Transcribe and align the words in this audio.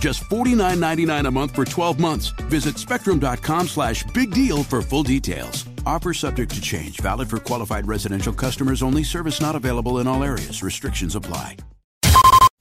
Just 0.00 0.24
$49.99 0.30 1.28
a 1.28 1.30
month 1.30 1.54
for 1.54 1.64
12 1.64 2.00
months. 2.00 2.28
Visit 2.48 2.78
spectrum.com 2.78 3.68
slash 3.68 4.02
big 4.14 4.32
deal 4.32 4.64
for 4.64 4.80
full 4.82 5.02
details. 5.02 5.66
Offer 5.86 6.14
subject 6.14 6.52
to 6.54 6.60
change, 6.60 7.00
valid 7.00 7.28
for 7.28 7.38
qualified 7.38 7.86
residential 7.86 8.32
customers 8.32 8.82
only. 8.82 9.04
Service 9.04 9.40
not 9.40 9.54
available 9.54 9.98
in 9.98 10.06
all 10.06 10.24
areas. 10.24 10.62
Restrictions 10.62 11.14
apply. 11.14 11.56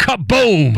Kaboom! 0.01 0.75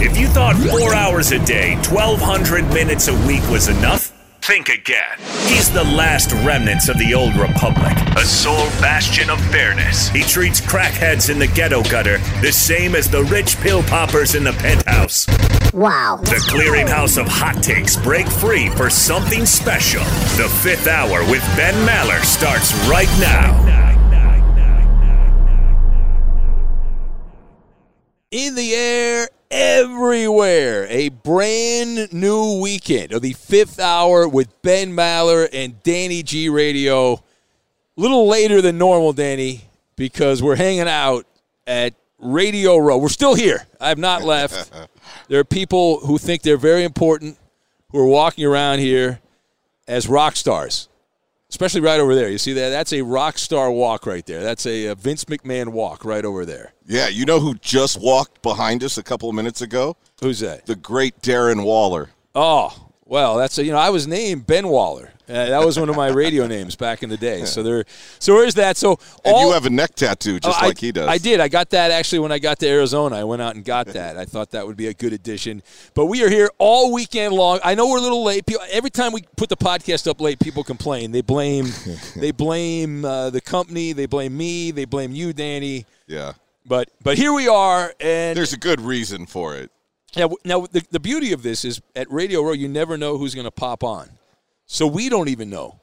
If 0.00 0.16
you 0.18 0.26
thought 0.28 0.56
four 0.56 0.94
hours 0.94 1.32
a 1.32 1.44
day, 1.44 1.74
1,200 1.90 2.64
minutes 2.72 3.08
a 3.08 3.26
week 3.26 3.42
was 3.50 3.68
enough, 3.68 4.12
think 4.40 4.68
again. 4.68 5.18
He's 5.46 5.70
the 5.70 5.84
last 5.84 6.32
remnants 6.46 6.88
of 6.88 6.98
the 6.98 7.14
old 7.14 7.34
republic, 7.36 7.92
a 8.16 8.24
sole 8.24 8.68
bastion 8.80 9.28
of 9.28 9.40
fairness. 9.50 10.08
He 10.08 10.22
treats 10.22 10.60
crackheads 10.60 11.30
in 11.30 11.38
the 11.38 11.48
ghetto 11.48 11.82
gutter 11.82 12.18
the 12.40 12.52
same 12.52 12.94
as 12.94 13.10
the 13.10 13.24
rich 13.24 13.56
pill 13.58 13.82
poppers 13.82 14.34
in 14.34 14.44
the 14.44 14.52
penthouse. 14.52 15.26
Wow. 15.78 16.16
The 16.16 16.42
clearinghouse 16.50 17.20
of 17.20 17.28
hot 17.28 17.62
takes 17.62 17.94
break 17.94 18.26
free 18.26 18.68
for 18.70 18.90
something 18.90 19.46
special. 19.46 20.02
The 20.36 20.52
fifth 20.60 20.88
hour 20.88 21.20
with 21.30 21.40
Ben 21.56 21.72
Maller 21.86 22.20
starts 22.24 22.74
right 22.88 23.06
now. 23.20 23.54
In 28.32 28.56
the 28.56 28.74
air, 28.74 29.28
everywhere. 29.52 30.88
A 30.90 31.10
brand 31.10 32.12
new 32.12 32.60
weekend 32.60 33.12
of 33.12 33.22
the 33.22 33.34
fifth 33.34 33.78
hour 33.78 34.26
with 34.26 34.60
Ben 34.62 34.90
Maller 34.90 35.48
and 35.52 35.80
Danny 35.84 36.24
G 36.24 36.48
Radio. 36.48 37.12
A 37.12 37.20
little 37.94 38.26
later 38.26 38.60
than 38.60 38.78
normal, 38.78 39.12
Danny, 39.12 39.60
because 39.94 40.42
we're 40.42 40.56
hanging 40.56 40.88
out 40.88 41.24
at 41.68 41.94
Radio 42.18 42.78
Row. 42.78 42.98
We're 42.98 43.10
still 43.10 43.36
here. 43.36 43.64
I 43.80 43.90
have 43.90 43.98
not 43.98 44.24
left. 44.24 44.72
there 45.28 45.40
are 45.40 45.44
people 45.44 46.00
who 46.00 46.18
think 46.18 46.42
they're 46.42 46.56
very 46.56 46.84
important 46.84 47.38
who 47.90 47.98
are 47.98 48.06
walking 48.06 48.44
around 48.44 48.80
here 48.80 49.20
as 49.86 50.08
rock 50.08 50.36
stars, 50.36 50.88
especially 51.50 51.80
right 51.80 52.00
over 52.00 52.14
there. 52.14 52.28
You 52.28 52.38
see 52.38 52.52
that? 52.54 52.70
That's 52.70 52.92
a 52.92 53.02
rock 53.02 53.38
star 53.38 53.70
walk 53.70 54.06
right 54.06 54.24
there. 54.26 54.42
That's 54.42 54.66
a, 54.66 54.94
Vince 54.94 55.24
McMahon 55.26 55.68
walk 55.68 56.04
right 56.04 56.24
over 56.24 56.44
there. 56.44 56.72
Yeah, 56.86 57.08
you 57.08 57.24
know 57.24 57.40
who 57.40 57.54
just 57.56 58.00
walked 58.00 58.42
behind 58.42 58.82
us 58.82 58.98
a 58.98 59.02
couple 59.02 59.28
of 59.28 59.34
minutes 59.34 59.62
ago? 59.62 59.96
Who's 60.20 60.40
that? 60.40 60.66
The 60.66 60.76
great 60.76 61.20
Darren 61.22 61.64
Waller. 61.64 62.10
Oh, 62.34 62.88
well, 63.04 63.36
that's 63.36 63.58
a, 63.58 63.64
you 63.64 63.72
know 63.72 63.78
I 63.78 63.90
was 63.90 64.06
named 64.06 64.46
Ben 64.46 64.68
Waller. 64.68 65.12
Uh, 65.28 65.46
that 65.50 65.64
was 65.64 65.78
one 65.78 65.88
of 65.90 65.96
my 65.96 66.08
radio 66.08 66.46
names 66.46 66.74
back 66.74 67.02
in 67.02 67.10
the 67.10 67.16
day. 67.16 67.44
So 67.44 67.62
there, 67.62 67.84
so 68.18 68.34
where's 68.34 68.54
that? 68.54 68.76
So 68.78 68.98
And 69.24 69.36
you 69.46 69.52
have 69.52 69.66
a 69.66 69.70
neck 69.70 69.94
tattoo 69.94 70.40
just 70.40 70.58
Oh, 70.58 70.64
I- 70.64 70.68
like 70.68 70.78
he 70.78 70.90
does. 70.90 71.06
I 71.06 71.18
did. 71.18 71.38
I 71.40 71.48
got 71.48 71.68
that 71.70 71.90
actually 71.90 72.20
when 72.20 72.32
I 72.32 72.38
got 72.38 72.58
to 72.60 72.68
Arizona. 72.68 73.16
I 73.16 73.24
went 73.24 73.42
out 73.42 73.54
and 73.54 73.64
got 73.64 73.88
that. 73.88 74.16
I 74.16 74.24
thought 74.24 74.52
that 74.52 74.66
would 74.66 74.76
be 74.76 74.86
a 74.86 74.94
good 74.94 75.12
addition. 75.12 75.62
But 75.94 76.06
we 76.06 76.24
are 76.24 76.30
here 76.30 76.50
all 76.58 76.92
weekend 76.94 77.34
long. 77.34 77.60
I 77.62 77.74
know 77.74 77.88
we're 77.88 77.98
a 77.98 78.02
little 78.02 78.24
late. 78.24 78.46
People, 78.46 78.62
every 78.70 78.90
time 78.90 79.12
we 79.12 79.22
put 79.36 79.50
the 79.50 79.56
podcast 79.56 80.08
up 80.08 80.20
late, 80.20 80.38
people 80.40 80.64
complain. 80.64 81.10
They 81.12 81.20
blame, 81.20 81.66
they 82.16 82.30
blame 82.30 83.04
uh, 83.04 83.28
the 83.30 83.40
company. 83.42 83.92
They 83.92 84.06
blame 84.06 84.36
me. 84.36 84.70
They 84.70 84.86
blame 84.86 85.12
you, 85.12 85.32
Danny. 85.34 85.84
Yeah. 86.06 86.32
But 86.64 86.88
but 87.02 87.16
here 87.18 87.32
we 87.32 87.48
are, 87.48 87.92
and 88.00 88.36
There's 88.36 88.52
a 88.52 88.58
good 88.58 88.80
reason 88.80 89.26
for 89.26 89.56
it. 89.56 89.70
now, 90.16 90.30
now 90.44 90.60
the, 90.66 90.82
the 90.90 91.00
beauty 91.00 91.32
of 91.32 91.42
this 91.42 91.64
is 91.64 91.80
at 91.96 92.10
Radio 92.10 92.42
Row, 92.42 92.52
you 92.52 92.68
never 92.68 92.96
know 92.98 93.16
who's 93.18 93.34
going 93.34 93.44
to 93.46 93.50
pop 93.50 93.82
on. 93.84 94.10
So 94.70 94.86
we 94.86 95.08
don't 95.08 95.28
even 95.28 95.48
know 95.48 95.80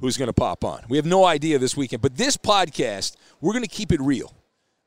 who's 0.00 0.16
going 0.16 0.28
to 0.28 0.32
pop 0.32 0.64
on. 0.64 0.82
We 0.88 0.96
have 0.96 1.04
no 1.04 1.26
idea 1.26 1.58
this 1.58 1.76
weekend. 1.76 2.00
But 2.00 2.16
this 2.16 2.36
podcast, 2.38 3.14
we're 3.42 3.52
going 3.52 3.62
to 3.62 3.68
keep 3.68 3.92
it 3.92 4.00
real 4.00 4.32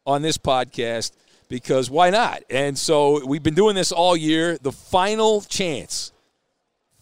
on 0.05 0.23
this 0.23 0.37
podcast 0.37 1.11
because 1.47 1.91
why 1.91 2.09
not? 2.09 2.41
And 2.49 2.75
so 2.77 3.23
we've 3.25 3.43
been 3.43 3.53
doing 3.53 3.75
this 3.75 3.91
all 3.91 4.17
year. 4.17 4.57
The 4.57 4.71
final 4.71 5.41
chance, 5.41 6.11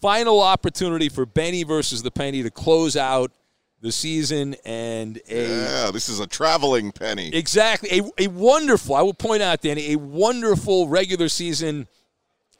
final 0.02 0.42
opportunity 0.42 1.08
for 1.08 1.24
Benny 1.24 1.62
versus 1.62 2.02
the 2.02 2.10
Penny 2.10 2.42
to 2.42 2.50
close 2.50 2.94
out 2.94 3.32
the 3.80 3.90
season 3.90 4.54
and 4.66 5.18
a 5.30 5.48
Yeah, 5.48 5.90
this 5.90 6.10
is 6.10 6.20
a 6.20 6.26
traveling 6.26 6.92
penny. 6.92 7.34
Exactly. 7.34 8.00
A, 8.00 8.24
a 8.24 8.28
wonderful, 8.28 8.94
I 8.94 9.00
will 9.00 9.14
point 9.14 9.40
out, 9.42 9.62
Danny, 9.62 9.92
a 9.92 9.96
wonderful 9.96 10.88
regular 10.88 11.30
season. 11.30 11.88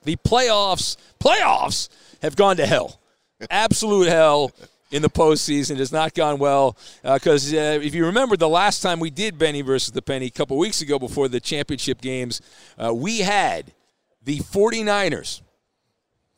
The 0.04 0.16
playoffs, 0.16 0.96
playoffs 1.20 1.90
have 2.22 2.34
gone 2.34 2.56
to 2.56 2.66
hell. 2.66 2.98
Absolute 3.50 4.08
hell 4.08 4.52
in 4.90 5.02
the 5.02 5.10
postseason. 5.10 5.72
It 5.72 5.78
has 5.78 5.92
not 5.92 6.14
gone 6.14 6.38
well. 6.38 6.76
Because 7.02 7.52
uh, 7.52 7.78
if 7.82 7.94
you 7.94 8.06
remember 8.06 8.36
the 8.36 8.48
last 8.48 8.80
time 8.82 9.00
we 9.00 9.10
did 9.10 9.38
Benny 9.38 9.62
versus 9.62 9.92
the 9.92 10.02
Penny, 10.02 10.26
a 10.26 10.30
couple 10.30 10.56
weeks 10.58 10.80
ago 10.80 10.98
before 10.98 11.28
the 11.28 11.40
championship 11.40 12.00
games, 12.00 12.40
uh, 12.78 12.92
we 12.92 13.20
had 13.20 13.72
the 14.24 14.38
49ers 14.38 15.42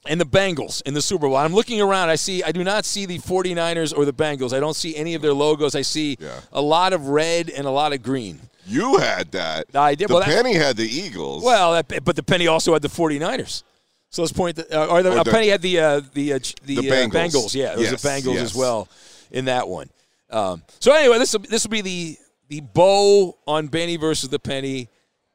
and 0.06 0.20
the 0.20 0.24
Bengals 0.26 0.82
in 0.82 0.94
the 0.94 1.02
Super 1.02 1.26
Bowl. 1.28 1.36
I'm 1.36 1.54
looking 1.54 1.80
around. 1.80 2.08
I 2.08 2.16
see. 2.16 2.42
I 2.42 2.52
do 2.52 2.64
not 2.64 2.84
see 2.84 3.06
the 3.06 3.18
49ers 3.18 3.96
or 3.96 4.04
the 4.04 4.12
Bengals. 4.12 4.52
I 4.54 4.60
don't 4.60 4.76
see 4.76 4.96
any 4.96 5.14
of 5.14 5.22
their 5.22 5.34
logos. 5.34 5.74
I 5.74 5.82
see 5.82 6.16
Yeah. 6.20 6.40
a 6.52 6.60
lot 6.62 6.92
of 6.92 7.08
red 7.08 7.50
and 7.50 7.66
a 7.66 7.70
lot 7.70 7.92
of 7.92 8.02
green. 8.02 8.40
You 8.66 8.98
had 8.98 9.32
that. 9.32 9.66
I 9.74 9.94
did. 9.94 10.08
The 10.08 10.14
Well, 10.14 10.20
that- 10.22 10.28
penny 10.28 10.54
had 10.54 10.76
the 10.76 10.88
Eagles. 10.88 11.42
Well, 11.42 11.72
that, 11.72 12.04
but 12.04 12.14
the 12.16 12.22
penny 12.22 12.46
also 12.46 12.72
had 12.72 12.82
the 12.82 12.88
49ers. 12.88 13.62
So 14.10 14.22
let's 14.22 14.32
point. 14.32 14.56
The, 14.56 14.66
uh, 14.76 14.86
or 14.86 15.02
the, 15.02 15.12
Or 15.12 15.18
uh, 15.18 15.22
the- 15.22 15.30
penny 15.30 15.48
had 15.48 15.62
the 15.62 15.78
uh, 15.80 16.00
the 16.12 16.34
uh, 16.34 16.38
the, 16.64 16.76
The 16.76 16.90
uh, 16.90 16.94
Bengals. 16.94 17.12
Bengals. 17.12 17.54
Yeah, 17.54 17.72
it 17.72 17.78
was 17.78 17.90
Yes, 17.90 18.02
the 18.02 18.08
Bengals 18.08 18.34
yes. 18.34 18.42
as 18.42 18.54
well 18.54 18.88
in 19.30 19.44
that 19.46 19.68
one. 19.68 19.88
Um, 20.30 20.62
so 20.80 20.92
anyway, 20.92 21.18
this 21.18 21.32
will 21.32 21.40
this 21.40 21.64
will 21.64 21.70
be 21.70 21.80
the 21.80 22.18
the 22.48 22.60
bow 22.60 23.36
on 23.46 23.68
Benny 23.68 23.96
versus 23.96 24.28
the 24.28 24.38
penny. 24.38 24.88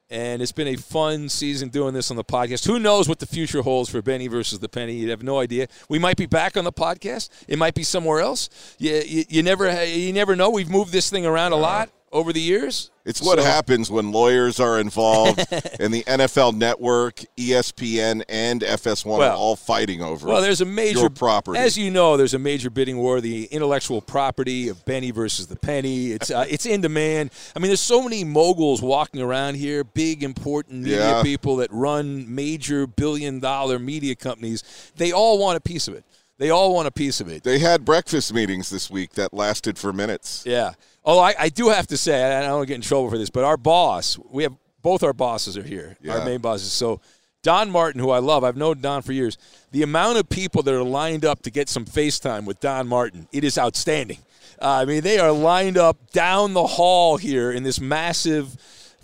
And 0.07 0.39
it's 0.39 0.51
been 0.51 0.67
a 0.67 0.75
fun 0.75 1.29
season 1.29 1.69
doing 1.69 1.95
this 1.95 2.11
on 2.11 2.15
the 2.15 2.23
podcast. 2.23 2.67
Who 2.67 2.77
knows 2.77 3.09
what 3.09 3.17
the 3.17 3.25
future 3.25 3.63
holds 3.63 3.89
for 3.89 4.03
Benny 4.03 4.27
versus 4.27 4.59
the 4.59 4.69
Penny? 4.69 4.93
You 4.93 5.09
have 5.09 5.23
no 5.23 5.39
idea. 5.39 5.67
We 5.89 5.97
might 5.97 6.15
be 6.15 6.27
back 6.27 6.55
on 6.57 6.63
the 6.63 6.71
podcast. 6.71 7.29
It 7.47 7.57
might 7.57 7.73
be 7.73 7.81
somewhere 7.81 8.19
else. 8.19 8.75
You, 8.77 9.01
you, 9.03 9.23
you 9.29 9.43
never 9.43 9.83
you 9.83 10.13
never 10.13 10.35
know. 10.35 10.51
We've 10.51 10.69
moved 10.69 10.91
this 10.91 11.09
thing 11.09 11.25
around 11.25 11.53
a 11.53 11.55
lot 11.55 11.89
over 12.15 12.31
the 12.33 12.39
years. 12.41 12.89
It's 13.03 13.21
what 13.21 13.37
So- 13.37 13.45
happens 13.45 13.91
when 13.91 14.11
lawyers 14.11 14.59
are 14.59 14.79
involved 14.79 15.39
and 15.79 15.93
the 15.93 16.03
NFL 16.07 16.53
Network, 16.55 17.23
ESPN, 17.37 18.23
and 18.29 18.61
FS1 18.61 19.17
Well- 19.19 19.31
are 19.31 19.35
all 19.35 19.55
fighting 19.55 20.01
over 20.01 20.27
Well, 20.27 20.41
there's 20.41 20.61
a 20.61 20.65
major 20.65 21.09
property. 21.09 21.59
As 21.59 21.77
you 21.77 21.91
know, 21.91 22.17
there's 22.17 22.33
a 22.33 22.39
major 22.39 22.69
bidding 22.69 22.97
war. 22.97 23.21
The 23.21 23.45
intellectual 23.45 24.01
property 24.01 24.69
of 24.69 24.83
Benny 24.85 25.11
versus 25.11 25.47
the 25.47 25.55
Penny. 25.57 26.11
It's 26.13 26.31
uh, 26.31 26.45
it's 26.49 26.65
in 26.65 26.81
demand. 26.81 27.31
I 27.55 27.59
mean, 27.59 27.67
there's 27.69 27.81
so 27.81 28.01
many 28.01 28.23
moguls 28.23 28.81
walking 28.81 29.21
around 29.21 29.55
here, 29.55 29.83
big 29.83 30.23
important 30.23 30.81
media 30.83 31.17
Yeah. 31.17 31.21
people 31.23 31.57
that 31.57 31.71
run 31.71 32.33
major 32.33 32.87
billion 32.87 33.39
dollar 33.39 33.77
media 33.77 34.15
companies. 34.15 34.63
They 34.95 35.11
all 35.11 35.37
want 35.37 35.57
a 35.57 35.61
piece 35.61 35.87
of 35.87 35.93
it. 35.93 36.05
They 36.37 36.49
all 36.49 36.73
want 36.73 36.87
a 36.87 36.91
piece 36.91 37.21
of 37.21 37.29
it. 37.29 37.43
they 37.43 37.59
had 37.59 37.85
breakfast 37.85 38.33
meetings 38.33 38.69
this 38.69 38.89
week 38.89 39.13
that 39.13 39.33
lasted 39.33 39.77
for 39.77 39.93
minutes. 39.93 40.43
Yeah. 40.45 40.71
Oh, 41.05 41.19
I, 41.19 41.35
I 41.37 41.49
do 41.49 41.69
have 41.69 41.87
to 41.87 41.97
say, 41.97 42.23
I 42.23 42.39
I 42.39 42.41
don't 42.43 42.53
want 42.57 42.63
to 42.63 42.67
get 42.67 42.75
in 42.75 42.81
trouble 42.81 43.09
for 43.09 43.17
this, 43.17 43.29
but 43.29 43.43
our 43.43 43.57
boss, 43.57 44.17
we 44.31 44.43
have 44.43 44.53
both 44.81 45.03
our 45.03 45.13
bosses 45.13 45.57
are 45.57 45.63
here, 45.63 45.97
Yeah. 46.01 46.19
our 46.19 46.25
main 46.25 46.39
bosses. 46.41 46.71
So 46.71 46.99
Don 47.43 47.69
Martin, 47.69 47.99
who 48.01 48.09
I 48.09 48.19
love, 48.19 48.43
I've 48.43 48.57
known 48.57 48.81
Don 48.81 49.01
for 49.03 49.13
years. 49.13 49.37
The 49.71 49.83
amount 49.83 50.17
of 50.17 50.27
people 50.29 50.63
that 50.63 50.73
are 50.73 50.83
lined 50.83 51.23
up 51.25 51.43
to 51.43 51.51
get 51.51 51.69
some 51.69 51.85
FaceTime 51.85 52.45
with 52.45 52.59
Don 52.59 52.87
Martin, 52.87 53.27
it 53.31 53.43
is 53.43 53.57
outstanding. 53.57 54.17
Uh, 54.61 54.69
I 54.81 54.85
mean, 54.85 55.01
they 55.01 55.19
are 55.19 55.31
lined 55.31 55.77
up 55.77 56.11
down 56.11 56.53
the 56.53 56.65
hall 56.65 57.17
here 57.17 57.51
in 57.51 57.61
this 57.63 57.79
massive 57.79 58.55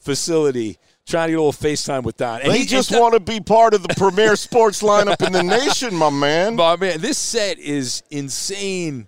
facility 0.02 0.78
trying 1.06 1.28
to 1.28 1.32
get 1.34 1.40
a 1.40 1.44
little 1.44 1.52
FaceTime 1.70 2.04
with 2.04 2.18
Don. 2.18 2.42
And 2.42 2.52
They 2.52 2.60
he- 2.60 2.66
just 2.66 2.92
want 2.92 3.14
to 3.14 3.20
be 3.20 3.40
part 3.40 3.74
of 3.74 3.84
the 3.84 3.94
premier 3.96 4.36
sports 4.36 4.82
lineup 4.82 5.26
in 5.26 5.34
the 5.34 5.44
nation, 5.60 5.94
my 5.96 6.10
man. 6.10 6.56
but 6.56 6.80
man, 6.80 7.02
this 7.02 7.18
set 7.18 7.60
is 7.60 8.02
insane 8.10 9.08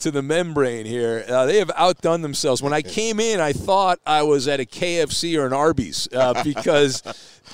to 0.00 0.10
the 0.10 0.22
membrane 0.22 0.86
here. 0.86 1.24
Uh, 1.28 1.46
they 1.46 1.58
have 1.58 1.70
outdone 1.76 2.22
themselves. 2.22 2.62
When 2.62 2.72
I 2.72 2.82
came 2.98 3.20
in, 3.20 3.40
I 3.40 3.52
thought 3.52 3.98
I 4.06 4.22
was 4.22 4.48
at 4.48 4.60
a 4.60 4.64
KFC 4.64 5.38
or 5.38 5.46
an 5.46 5.52
Arby's 5.52 6.08
uh, 6.12 6.42
because 6.44 7.02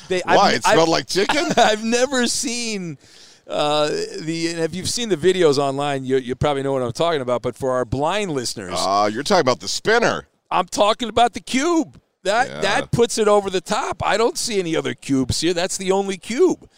they. 0.08 0.20
Why? 0.24 0.36
I've, 0.36 0.54
it 0.56 0.64
smelled 0.64 0.80
I've- 0.80 0.90
like 0.90 1.06
chicken? 1.08 1.46
I've 1.56 1.84
never 1.84 2.26
seen 2.26 2.98
uh, 3.46 3.88
the. 4.20 4.48
And 4.50 4.60
if 4.60 4.74
you've 4.74 4.88
seen 4.90 5.08
the 5.08 5.16
videos 5.16 5.58
online, 5.58 6.04
you, 6.04 6.16
you 6.16 6.34
probably 6.34 6.62
know 6.62 6.72
what 6.72 6.82
I'm 6.82 6.92
talking 6.92 7.20
about. 7.20 7.42
But 7.42 7.56
for 7.56 7.72
our 7.72 7.84
blind 7.84 8.30
listeners, 8.32 8.74
Uh, 8.76 9.10
you're 9.12 9.22
talking 9.22 9.40
about 9.42 9.60
the 9.60 9.68
spinner. 9.68 10.28
I'm 10.50 10.66
talking 10.66 11.08
about 11.08 11.32
the 11.34 11.40
cube. 11.40 12.00
That 12.22 12.48
Yeah. 12.48 12.60
that 12.62 12.90
puts 12.92 13.18
it 13.18 13.28
over 13.28 13.50
the 13.50 13.60
top. 13.60 14.02
I 14.02 14.16
don't 14.16 14.38
see 14.38 14.58
any 14.58 14.74
other 14.76 14.94
cubes 14.94 15.40
here. 15.42 15.52
That's 15.52 15.76
the 15.76 15.92
only 15.92 16.16
cube. 16.16 16.68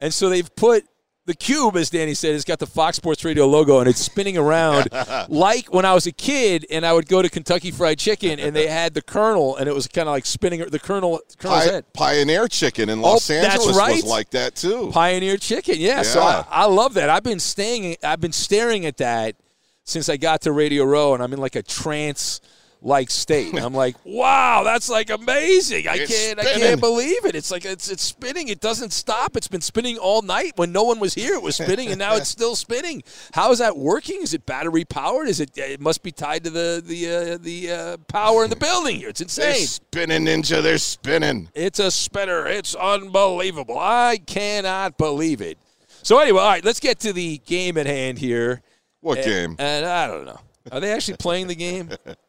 And 0.00 0.12
so 0.14 0.28
they've 0.28 0.54
put 0.54 0.84
the 1.26 1.34
cube, 1.34 1.76
as 1.76 1.88
Danny 1.90 2.14
said, 2.14 2.34
it's 2.34 2.44
got 2.44 2.58
the 2.58 2.66
Fox 2.66 2.96
Sports 2.98 3.24
Radio 3.24 3.46
logo 3.46 3.78
and 3.78 3.88
it's 3.88 4.00
spinning 4.00 4.36
around 4.36 4.88
like 5.28 5.72
when 5.72 5.84
I 5.84 5.94
was 5.94 6.06
a 6.06 6.12
kid 6.12 6.66
and 6.70 6.84
I 6.84 6.92
would 6.92 7.08
go 7.08 7.22
to 7.22 7.30
Kentucky 7.30 7.70
Fried 7.70 7.98
Chicken 7.98 8.38
and 8.38 8.54
they 8.54 8.66
had 8.66 8.94
the 8.94 9.02
Colonel 9.02 9.56
and 9.56 9.68
it 9.68 9.74
was 9.74 9.88
kind 9.88 10.08
of 10.08 10.12
like 10.12 10.26
spinning 10.26 10.60
the 10.60 10.78
Colonel 10.78 11.20
Colonel's 11.38 11.66
Pi- 11.66 11.72
head. 11.72 11.92
Pioneer 11.94 12.46
Chicken 12.48 12.88
in 12.90 12.98
oh, 12.98 13.02
Los 13.02 13.30
Oh, 13.30 13.34
that's 13.34 13.54
Angeles 13.54 13.76
right. 13.76 13.94
was 13.94 14.04
like 14.04 14.30
that 14.30 14.54
too. 14.54 14.90
Pioneer 14.92 15.36
Chicken, 15.36 15.76
yeah. 15.78 16.02
So 16.02 16.20
I, 16.20 16.44
I 16.50 16.66
love 16.66 16.94
that. 16.94 17.08
I've 17.08 17.24
been 17.24 17.40
staying. 17.40 17.96
I've 18.02 18.20
been 18.20 18.32
staring 18.32 18.84
at 18.84 18.98
that 18.98 19.36
since 19.84 20.08
I 20.08 20.16
got 20.16 20.42
to 20.42 20.52
Radio 20.52 20.84
Row, 20.84 21.14
and 21.14 21.22
I'm 21.22 21.32
in 21.32 21.38
like 21.38 21.56
a 21.56 21.62
trance 21.62 22.40
like 22.84 23.10
state. 23.10 23.58
I'm 23.58 23.72
like, 23.74 23.96
wow, 24.04 24.62
that's 24.62 24.88
like 24.90 25.08
amazing. 25.10 25.88
I 25.88 25.94
It's 25.96 26.12
can't, 26.14 26.38
I 26.38 26.44
can't 26.44 26.80
believe 26.80 27.24
it. 27.24 27.34
It's 27.34 27.50
like 27.50 27.64
it's 27.64 27.88
it's 27.90 28.02
spinning. 28.02 28.48
It 28.48 28.60
doesn't 28.60 28.92
stop. 28.92 29.36
It's 29.36 29.48
been 29.48 29.62
spinning 29.62 29.96
all 29.98 30.20
night. 30.22 30.52
When 30.56 30.70
no 30.70 30.84
one 30.84 31.00
was 31.00 31.14
here, 31.14 31.34
it 31.34 31.42
was 31.42 31.56
spinning, 31.56 31.88
and 31.88 31.98
now 31.98 32.14
it's 32.16 32.28
still 32.38 32.54
spinning. 32.54 33.02
How 33.32 33.50
is 33.50 33.58
that 33.58 33.76
working? 33.76 34.20
Is 34.22 34.34
it 34.34 34.44
battery 34.46 34.84
powered? 34.84 35.28
Is 35.28 35.40
it? 35.40 35.50
It 35.56 35.80
must 35.80 36.02
be 36.02 36.12
tied 36.12 36.44
to 36.44 36.50
the 36.50 36.82
the 36.84 37.08
uh, 37.08 37.38
the 37.40 37.70
uh, 37.72 37.96
power 38.06 38.44
in 38.44 38.50
the 38.50 38.56
building 38.56 38.96
here. 38.96 39.08
It's 39.08 39.34
They're 39.34 39.54
spinning, 39.54 40.26
Ninja. 40.26 40.62
They're 40.62 40.78
spinning. 40.78 41.48
It's 41.54 41.78
a 41.78 41.90
spinner. 41.90 42.46
It's 42.46 42.74
unbelievable. 42.74 43.78
I 43.78 44.18
cannot 44.26 44.98
believe 44.98 45.40
it. 45.40 45.58
So 46.02 46.18
anyway, 46.18 46.40
all 46.42 46.48
right, 46.50 46.64
let's 46.64 46.80
get 46.80 47.00
to 47.00 47.14
the 47.14 47.38
game 47.46 47.78
at 47.78 47.86
hand 47.86 48.18
here. 48.18 48.60
What 49.00 49.18
And- 49.18 49.26
game? 49.26 49.56
And 49.58 49.86
I 49.86 50.06
don't 50.06 50.26
know. 50.26 50.38
Are 50.72 50.80
they 50.80 50.92
actually 50.92 51.16
playing 51.18 51.46
the 51.46 51.54
game? 51.54 51.90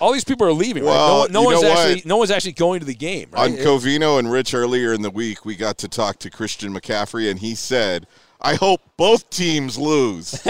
All 0.00 0.12
these 0.12 0.24
people 0.24 0.46
are 0.46 0.52
leaving. 0.52 0.84
right? 0.84 0.90
Well, 0.90 1.28
no, 1.28 1.42
no 1.42 1.46
one's 1.46 1.62
what? 1.62 1.78
actually 1.78 2.02
no 2.04 2.16
one's 2.18 2.30
actually 2.30 2.52
going 2.52 2.80
to 2.80 2.86
the 2.86 2.94
game. 2.94 3.28
Right? 3.32 3.50
On 3.50 3.56
Covino 3.56 4.18
and 4.18 4.30
Rich 4.30 4.54
earlier 4.54 4.92
in 4.92 5.02
the 5.02 5.10
week, 5.10 5.44
we 5.44 5.56
got 5.56 5.78
to 5.78 5.88
talk 5.88 6.18
to 6.20 6.30
Christian 6.30 6.74
McCaffrey, 6.74 7.30
and 7.30 7.40
he 7.40 7.54
said, 7.54 8.06
I 8.40 8.54
hope 8.54 8.80
both 8.96 9.30
teams 9.30 9.78
lose. 9.78 10.40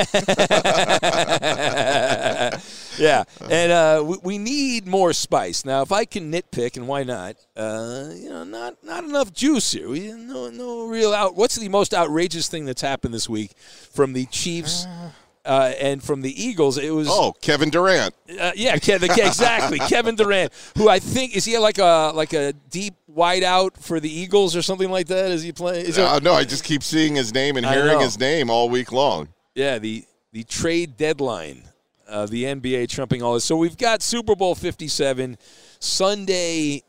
yeah, 2.98 3.24
and 3.48 3.72
uh, 3.72 4.02
we, 4.04 4.16
we 4.22 4.38
need 4.38 4.86
more 4.86 5.12
spice. 5.12 5.64
Now, 5.64 5.82
if 5.82 5.92
I 5.92 6.04
can 6.04 6.32
nitpick, 6.32 6.76
and 6.76 6.88
why 6.88 7.04
not? 7.04 7.36
Uh, 7.56 8.10
you 8.14 8.28
know, 8.28 8.44
not 8.44 8.82
not 8.82 9.04
enough 9.04 9.32
juice 9.32 9.70
here. 9.72 9.88
We 9.88 10.12
no 10.12 10.50
no 10.50 10.86
real 10.86 11.14
out. 11.14 11.36
What's 11.36 11.56
the 11.56 11.68
most 11.68 11.94
outrageous 11.94 12.48
thing 12.48 12.64
that's 12.64 12.82
happened 12.82 13.14
this 13.14 13.28
week 13.28 13.52
from 13.92 14.12
the 14.14 14.26
Chiefs 14.26 14.86
uh, 14.86 15.10
and 15.48 16.02
from 16.02 16.22
the 16.22 16.44
Eagles? 16.44 16.78
It 16.78 16.90
was 16.90 17.08
oh, 17.10 17.32
Kevin 17.40 17.70
Durant. 17.70 18.14
Uh, 18.40 18.52
yeah, 18.56 18.76
Ke- 18.76 18.98
the, 19.00 19.22
exactly. 19.24 19.78
Kevin 19.88 20.16
Durant, 20.16 20.52
who 20.76 20.88
I 20.88 20.98
think 20.98 21.36
is 21.36 21.44
he 21.44 21.56
like 21.58 21.78
a 21.78 22.12
like 22.14 22.32
a 22.32 22.52
deep 22.70 22.94
wide 23.06 23.42
out 23.42 23.76
for 23.82 24.00
the 24.00 24.10
Eagles 24.10 24.54
or 24.56 24.62
something 24.62 24.90
like 24.90 25.06
that? 25.08 25.30
Is 25.30 25.42
he 25.42 25.52
playing? 25.52 25.86
Is 25.86 25.98
it- 25.98 26.04
Uh, 26.04 26.18
no, 26.18 26.34
I 26.34 26.44
just 26.44 26.64
keep 26.64 26.82
seeing 26.82 27.14
his 27.14 27.32
name 27.32 27.56
and 27.56 27.64
I 27.66 27.72
hearing 27.74 27.92
know. 27.98 28.00
his 28.00 28.18
name 28.18 28.50
all 28.50 28.68
week 28.68 28.92
long. 28.92 29.28
yeah, 29.54 29.78
the 29.78 30.04
the 30.32 30.44
trade 30.44 30.96
deadline 30.96 31.62
of 32.08 32.30
the 32.30 32.44
NBA 32.44 32.88
trumping 32.88 33.22
all 33.22 33.34
this. 33.34 33.44
So 33.44 33.56
we've 33.56 33.76
got 33.78 34.02
Super 34.02 34.36
Bowl 34.36 34.54
Fifty 34.54 34.86
Seven 34.88 35.38
Sunday 35.80 36.82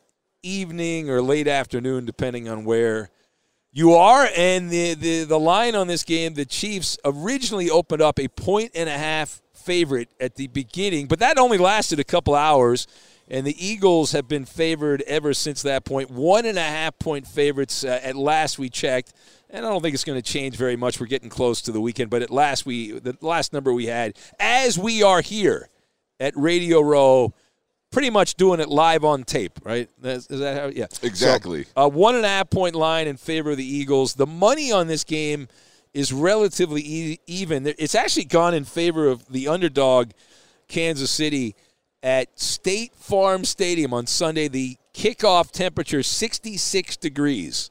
evening 0.44 1.10
or 1.10 1.22
late 1.22 1.48
afternoon, 1.48 2.06
depending 2.06 2.48
on 2.50 2.66
where 2.66 3.10
you 3.78 3.94
are. 3.94 4.28
And 4.36 4.72
the, 4.72 4.96
the 4.96 5.24
the 5.26 5.40
line 5.40 5.76
on 5.76 5.86
this 5.86 6.04
game, 6.04 6.34
the 6.34 6.46
Chiefs 6.46 6.98
originally 7.06 7.70
opened 7.70 8.02
up 8.02 8.20
a 8.20 8.28
point 8.28 8.72
and 8.74 8.90
a 8.90 8.98
half 8.98 9.40
favorite 9.54 10.10
at 10.20 10.34
the 10.36 10.48
beginning, 10.48 11.06
but 11.06 11.20
that 11.20 11.38
only 11.38 11.60
lasted 11.60 12.00
a 12.00 12.04
couple 12.04 12.34
hours. 12.34 12.88
And 13.30 13.46
the 13.46 13.56
Eagles 13.64 14.14
have 14.14 14.28
been 14.28 14.46
favored 14.46 15.04
ever 15.06 15.34
since 15.34 15.62
that 15.64 15.84
point. 15.84 16.10
One 16.10 16.46
and 16.46 16.58
a 16.58 16.62
half 16.62 16.98
point 16.98 17.28
favorites 17.28 17.84
uh, 17.84 18.00
at 18.02 18.16
last 18.16 18.58
we 18.58 18.70
checked, 18.70 19.12
and 19.50 19.66
I 19.66 19.70
don't 19.70 19.82
think 19.82 19.94
it's 19.94 20.06
going 20.06 20.20
to 20.20 20.28
change 20.28 20.56
very 20.56 20.78
much. 20.78 21.00
We're 21.00 21.08
getting 21.08 21.30
close 21.30 21.62
to 21.64 21.74
the 21.74 21.82
weekend, 21.82 22.10
but 22.10 22.22
at 22.22 22.32
last 22.32 22.66
we 22.66 22.94
the 22.94 23.18
last 23.22 23.54
number 23.54 23.74
we 23.74 23.88
had, 23.88 24.18
as 24.40 24.80
we 24.80 25.04
are 25.04 25.22
here 25.22 25.70
at 26.20 26.34
Radio 26.36 26.80
Row, 26.80 27.34
pretty 27.92 28.10
much 28.10 28.36
doing 28.36 28.60
it 28.60 28.70
live 28.70 29.04
on 29.04 29.24
tape, 29.24 29.60
right? 29.64 29.90
Is, 30.04 30.28
is 30.28 30.40
that 30.40 30.58
how? 30.58 30.68
Yeah, 30.68 30.88
Exactly. 31.02 31.64
So, 31.64 31.70
a 31.76 31.88
one 31.88 32.16
and 32.16 32.26
a 32.26 32.30
half 32.30 32.50
point 32.50 32.76
line 32.76 33.08
in 33.08 33.18
favor 33.18 33.52
of 33.52 33.58
the 33.58 33.66
Eagles. 33.66 34.14
The 34.16 34.28
money 34.28 34.72
on 34.72 34.88
this 34.88 35.04
game 35.04 35.48
is 35.94 36.14
relatively 36.14 36.82
e- 36.82 37.20
even. 37.28 37.66
It's 37.66 37.96
actually 37.96 38.26
gone 38.26 38.54
in 38.54 38.66
favor 38.66 39.08
of 39.08 39.28
the 39.28 39.48
underdog, 39.48 40.12
Kansas 40.68 41.12
City, 41.12 41.56
at 42.04 42.40
State 42.40 42.94
Farm 42.96 43.46
Stadium 43.46 43.94
on 43.94 44.06
Sunday. 44.06 44.48
The 44.48 44.78
kickoff 44.94 45.52
temperature 45.52 46.04
66 46.04 46.98
degrees 46.98 47.70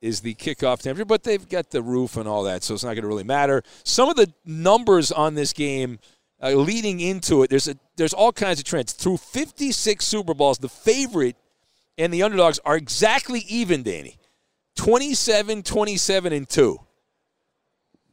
is 0.00 0.20
the 0.20 0.34
kickoff 0.34 0.82
temperature, 0.82 1.04
but 1.04 1.24
they've 1.24 1.48
got 1.48 1.70
the 1.70 1.82
roof 1.82 2.16
and 2.16 2.28
all 2.28 2.44
that, 2.44 2.62
so 2.62 2.74
it's 2.74 2.84
not 2.84 2.90
going 2.90 3.02
to 3.02 3.08
really 3.08 3.24
matter. 3.24 3.62
Some 3.82 4.08
of 4.08 4.16
the 4.16 4.32
numbers 4.44 5.10
on 5.10 5.34
this 5.34 5.52
game 5.52 5.98
uh, 6.42 6.50
leading 6.50 7.00
into 7.00 7.42
it, 7.42 7.50
there's 7.50 7.68
a 7.68 7.76
there's 7.96 8.12
all 8.12 8.32
kinds 8.32 8.58
of 8.58 8.64
trends. 8.64 8.92
Through 8.92 9.18
56 9.18 10.04
Super 10.04 10.34
Bowls, 10.34 10.58
the 10.58 10.68
favorite 10.68 11.36
and 11.98 12.12
the 12.12 12.22
underdogs 12.22 12.58
are 12.64 12.76
exactly 12.76 13.44
even, 13.48 13.82
Danny. 13.82 14.18
27, 14.76 15.62
27, 15.62 16.32
and 16.32 16.48
2. 16.48 16.78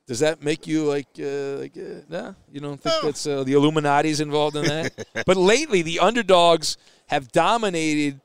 Does 0.07 0.19
that 0.19 0.43
make 0.43 0.67
you 0.67 0.83
like, 0.83 1.07
uh, 1.19 1.59
like 1.59 1.77
uh, 1.77 2.01
no? 2.09 2.35
You 2.51 2.59
don't 2.59 2.81
think 2.81 3.03
that's 3.03 3.25
uh, 3.25 3.43
the 3.43 3.53
Illuminati's 3.53 4.19
involved 4.19 4.55
in 4.55 4.65
that? 4.65 5.05
but 5.25 5.37
lately, 5.37 5.81
the 5.81 5.99
underdogs 5.99 6.77
have 7.07 7.31
dominated 7.31 8.19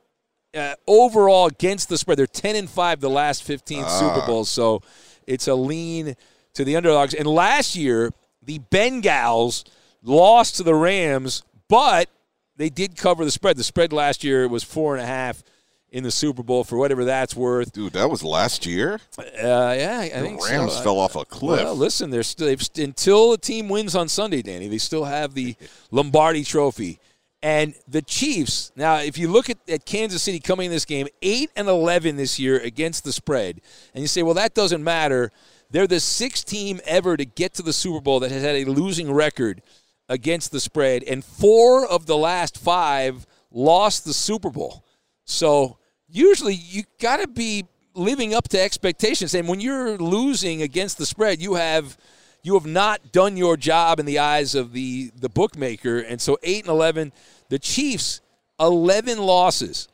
uh, 0.54 0.74
overall 0.86 1.46
against 1.46 1.88
the 1.88 1.98
spread. 1.98 2.18
They're 2.18 2.26
10 2.26 2.56
and 2.56 2.70
5 2.70 3.00
the 3.00 3.10
last 3.10 3.44
15 3.44 3.88
Super 3.88 4.26
Bowls. 4.26 4.50
So 4.50 4.82
it's 5.26 5.46
a 5.46 5.54
lean 5.54 6.16
to 6.54 6.64
the 6.64 6.74
underdogs. 6.76 7.14
And 7.14 7.28
last 7.28 7.76
year, 7.76 8.12
the 8.42 8.58
Bengals 8.70 9.64
lost 10.02 10.56
to 10.56 10.62
the 10.62 10.74
Rams, 10.74 11.42
but 11.68 12.08
they 12.56 12.68
did 12.70 12.96
cover 12.96 13.24
the 13.24 13.30
spread. 13.30 13.56
The 13.56 13.64
spread 13.64 13.92
last 13.92 14.24
year 14.24 14.48
was 14.48 14.62
four 14.64 14.94
and 14.94 15.02
a 15.02 15.06
half 15.06 15.42
in 15.90 16.04
the 16.04 16.10
Super 16.10 16.42
Bowl 16.42 16.64
for 16.64 16.76
whatever 16.76 17.04
that's 17.06 17.34
worth. 17.34 17.72
Dude, 17.72 17.94
that 17.94 18.10
was 18.10 18.22
last 18.22 18.66
year? 18.66 19.00
Uh, 19.18 19.22
yeah, 19.42 19.98
I 20.00 20.10
I 20.14 20.20
The 20.20 20.26
think 20.26 20.46
Rams 20.48 20.74
so. 20.74 20.82
fell 20.82 20.98
off 20.98 21.16
a 21.16 21.24
cliff. 21.24 21.62
Well, 21.62 21.74
listen, 21.74 22.10
they're 22.10 22.22
still 22.22 22.46
they've, 22.46 22.68
until 22.76 23.30
the 23.30 23.38
team 23.38 23.68
wins 23.68 23.94
on 23.96 24.08
Sunday, 24.08 24.42
Danny. 24.42 24.68
They 24.68 24.78
still 24.78 25.04
have 25.04 25.34
the 25.34 25.56
Lombardi 25.90 26.44
Trophy, 26.44 26.98
and 27.42 27.74
the 27.86 28.02
Chiefs. 28.02 28.70
Now, 28.76 28.96
if 28.96 29.16
you 29.16 29.28
look 29.28 29.48
at, 29.48 29.56
at 29.68 29.86
Kansas 29.86 30.22
City 30.22 30.40
coming 30.40 30.66
in 30.66 30.72
this 30.72 30.84
game, 30.84 31.06
eight 31.22 31.50
and 31.56 31.68
eleven 31.68 32.16
this 32.16 32.38
year 32.38 32.58
against 32.58 33.04
the 33.04 33.12
spread, 33.12 33.60
and 33.94 34.02
you 34.02 34.08
say, 34.08 34.22
well, 34.22 34.34
that 34.34 34.54
doesn't 34.54 34.84
matter. 34.84 35.30
They're 35.70 35.86
the 35.86 36.00
sixth 36.00 36.46
team 36.46 36.80
ever 36.86 37.16
to 37.16 37.24
get 37.24 37.54
to 37.54 37.62
the 37.62 37.72
Super 37.74 38.00
Bowl 38.00 38.20
that 38.20 38.30
has 38.30 38.42
had 38.42 38.56
a 38.56 38.64
losing 38.64 39.12
record 39.12 39.62
against 40.08 40.52
the 40.52 40.60
spread, 40.60 41.02
and 41.04 41.24
four 41.24 41.86
of 41.86 42.06
the 42.06 42.16
last 42.16 42.58
five 42.58 43.26
lost 43.50 44.04
the 44.04 44.14
Super 44.14 44.50
Bowl. 44.50 44.84
So 45.24 45.78
usually 46.08 46.54
you 46.54 46.84
got 46.98 47.18
to 47.18 47.28
be 47.28 47.66
living 47.94 48.34
up 48.34 48.48
to 48.48 48.60
expectations. 48.60 49.34
And 49.34 49.48
when 49.48 49.60
you're 49.60 49.98
losing 49.98 50.62
against 50.62 50.98
the 50.98 51.06
spread, 51.06 51.42
you 51.42 51.54
have 51.54 51.98
you 52.42 52.54
have 52.54 52.66
not 52.66 53.12
done 53.12 53.36
your 53.36 53.56
job 53.56 53.98
in 53.98 54.06
the 54.06 54.18
eyes 54.18 54.54
of 54.54 54.72
the 54.72 55.10
the 55.16 55.28
bookmaker. 55.28 55.98
And 55.98 56.20
so 56.20 56.38
eight 56.42 56.64
and 56.64 56.70
eleven, 56.70 57.12
the 57.48 57.58
Chiefs 57.58 58.20
eleven 58.58 59.18
losses 59.18 59.88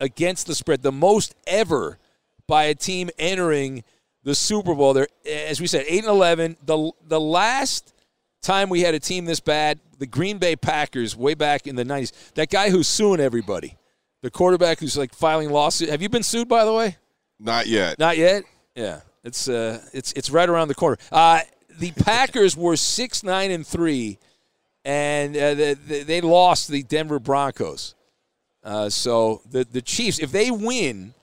against 0.00 0.46
the 0.46 0.54
spread, 0.54 0.82
the 0.82 0.92
most 0.92 1.34
ever 1.46 1.98
by 2.46 2.64
a 2.64 2.74
team 2.74 3.10
entering 3.18 3.84
the 4.24 4.34
Super 4.34 4.74
Bowl. 4.74 4.94
They're 4.94 5.08
as 5.26 5.60
we 5.60 5.66
said, 5.66 5.84
eight 5.86 6.00
and 6.00 6.08
eleven. 6.08 6.56
The 6.64 6.90
the 7.06 7.20
last 7.20 7.94
time 8.42 8.68
we 8.68 8.80
had 8.80 8.94
a 8.94 9.00
team 9.00 9.24
this 9.24 9.40
bad, 9.40 9.80
the 9.98 10.06
Green 10.06 10.38
Bay 10.38 10.56
Packers, 10.56 11.16
way 11.16 11.34
back 11.34 11.66
in 11.66 11.76
the 11.76 11.84
nineties. 11.84 12.12
That 12.34 12.50
guy 12.50 12.70
who's 12.70 12.88
suing 12.88 13.20
everybody. 13.20 13.76
the 14.22 14.30
quarterback 14.30 14.80
who's 14.80 14.96
like 14.96 15.14
filing 15.14 15.50
lawsuit. 15.50 15.88
Have 15.88 16.02
you 16.02 16.08
been 16.08 16.22
sued, 16.22 16.48
by 16.48 16.64
the 16.64 16.72
way? 16.72 16.96
Not 17.38 17.66
yet. 17.66 17.98
Not 17.98 18.18
yet. 18.18 18.44
Yeah, 18.74 19.00
it's 19.24 19.48
uh, 19.48 19.80
it's 19.92 20.12
it's 20.12 20.30
right 20.30 20.48
around 20.48 20.68
the 20.68 20.74
corner. 20.74 20.98
Uh, 21.10 21.40
the 21.78 21.90
Packers 22.04 22.56
were 22.56 22.76
six 22.76 23.22
nine 23.22 23.50
and 23.50 23.66
three, 23.66 24.18
and 24.84 25.36
uh, 25.36 25.54
they, 25.54 25.74
they 25.74 26.20
lost 26.20 26.68
the 26.68 26.82
Denver 26.82 27.18
Broncos. 27.18 27.94
Uh, 28.62 28.88
so 28.90 29.40
the 29.50 29.64
the 29.64 29.80
Chiefs, 29.82 30.18
if 30.18 30.32
they 30.32 30.50
win, 30.50 31.14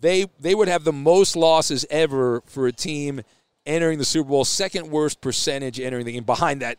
they 0.00 0.26
they 0.40 0.54
would 0.54 0.68
have 0.68 0.84
the 0.84 0.92
most 0.92 1.36
losses 1.36 1.84
ever 1.90 2.42
for 2.46 2.66
a 2.66 2.72
team 2.72 3.22
entering 3.66 3.98
the 3.98 4.04
Super 4.04 4.28
Bowl, 4.28 4.44
second 4.44 4.90
worst 4.90 5.20
percentage 5.20 5.78
entering 5.80 6.04
the 6.04 6.12
game 6.12 6.24
behind 6.24 6.62
that 6.62 6.78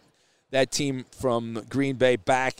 that 0.51 0.71
team 0.71 1.05
from 1.19 1.63
Green 1.69 1.95
Bay 1.95 2.15
back 2.15 2.57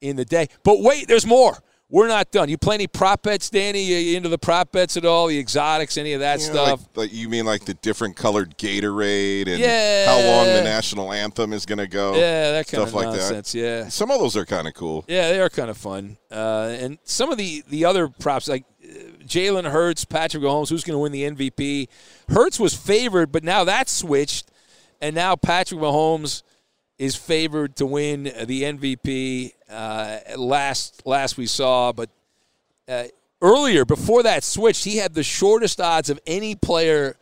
in 0.00 0.16
the 0.16 0.24
day. 0.24 0.48
But 0.64 0.80
wait, 0.80 1.06
there's 1.08 1.26
more. 1.26 1.56
We're 1.88 2.08
not 2.08 2.32
done. 2.32 2.48
You 2.48 2.58
play 2.58 2.74
any 2.74 2.88
prop 2.88 3.22
bets, 3.22 3.48
Danny? 3.48 3.80
You 3.80 4.16
into 4.16 4.28
the 4.28 4.38
prop 4.38 4.72
bets 4.72 4.96
at 4.96 5.04
all? 5.04 5.28
The 5.28 5.38
exotics, 5.38 5.96
any 5.96 6.14
of 6.14 6.20
that 6.20 6.40
know, 6.40 6.44
stuff? 6.44 6.80
Like, 6.96 6.96
like 6.96 7.12
you 7.12 7.28
mean 7.28 7.44
like 7.44 7.64
the 7.64 7.74
different 7.74 8.16
colored 8.16 8.58
Gatorade 8.58 9.46
and 9.46 9.60
Yeah. 9.60 10.06
how 10.06 10.16
long 10.16 10.46
the 10.46 10.62
national 10.64 11.12
anthem 11.12 11.52
is 11.52 11.64
going 11.64 11.78
to 11.78 11.86
go? 11.86 12.16
yeah, 12.16 12.50
that 12.50 12.66
kind 12.66 12.82
stuff 12.82 12.88
of 12.88 12.94
like 12.94 13.06
nonsense. 13.06 13.54
Yeah. 13.54 13.86
Some 13.86 14.10
of 14.10 14.18
those 14.18 14.36
are 14.36 14.44
kind 14.44 14.66
of 14.66 14.74
cool. 14.74 15.04
Yeah, 15.06 15.28
they 15.30 15.40
are 15.40 15.48
kind 15.48 15.70
of 15.70 15.76
fun. 15.76 16.16
Uh, 16.28 16.74
and 16.76 16.98
some 17.04 17.30
of 17.30 17.38
the, 17.38 17.62
the 17.68 17.84
other 17.84 18.08
props, 18.08 18.48
like 18.48 18.64
Jalen 19.26 19.70
Hurts, 19.70 20.04
Patrick 20.04 20.42
Mahomes, 20.42 20.68
who's 20.68 20.84
going 20.84 20.94
to 20.94 20.98
win 20.98 21.12
the 21.12 21.22
MVP? 21.22 21.88
Hurts 22.28 22.58
was 22.58 22.74
favored, 22.74 23.32
but 23.32 23.44
now 23.44 23.64
that's 23.64 23.92
switched. 23.92 24.50
And 25.00 25.14
now 25.14 25.36
Patrick 25.36 25.80
Mahomes 25.80 26.42
is 26.98 27.16
favored 27.16 27.76
to 27.76 27.86
win 27.86 28.24
the 28.24 28.62
MVP. 28.62 29.52
Uh, 29.68 30.18
last 30.36 31.04
last 31.04 31.36
we 31.36 31.46
saw, 31.46 31.92
but 31.92 32.08
uh, 32.88 33.04
earlier 33.42 33.84
before 33.84 34.22
that 34.22 34.44
switch, 34.44 34.84
he 34.84 34.96
had 34.96 35.14
the 35.14 35.22
shortest 35.22 35.80
odds 35.80 36.08
of 36.08 36.18
any 36.26 36.54
player 36.54 37.16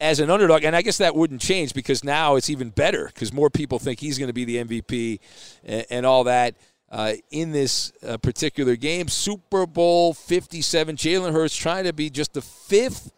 as 0.00 0.18
an 0.20 0.30
underdog, 0.30 0.64
and 0.64 0.74
I 0.74 0.82
guess 0.82 0.98
that 0.98 1.14
wouldn't 1.14 1.40
change 1.40 1.72
because 1.72 2.02
now 2.02 2.36
it's 2.36 2.50
even 2.50 2.70
better 2.70 3.06
because 3.06 3.32
more 3.32 3.50
people 3.50 3.78
think 3.78 4.00
he's 4.00 4.18
going 4.18 4.28
to 4.28 4.34
be 4.34 4.44
the 4.44 4.56
MVP 4.56 5.20
and, 5.64 5.86
and 5.90 6.06
all 6.06 6.24
that. 6.24 6.54
Uh, 6.94 7.14
in 7.32 7.50
this 7.50 7.92
uh, 8.06 8.16
particular 8.18 8.76
game, 8.76 9.08
Super 9.08 9.66
Bowl 9.66 10.14
57, 10.14 10.94
Jalen 10.94 11.32
Hurts 11.32 11.56
trying 11.56 11.82
to 11.82 11.92
be 11.92 12.08
just 12.08 12.34
the 12.34 12.40
fifth. 12.40 13.10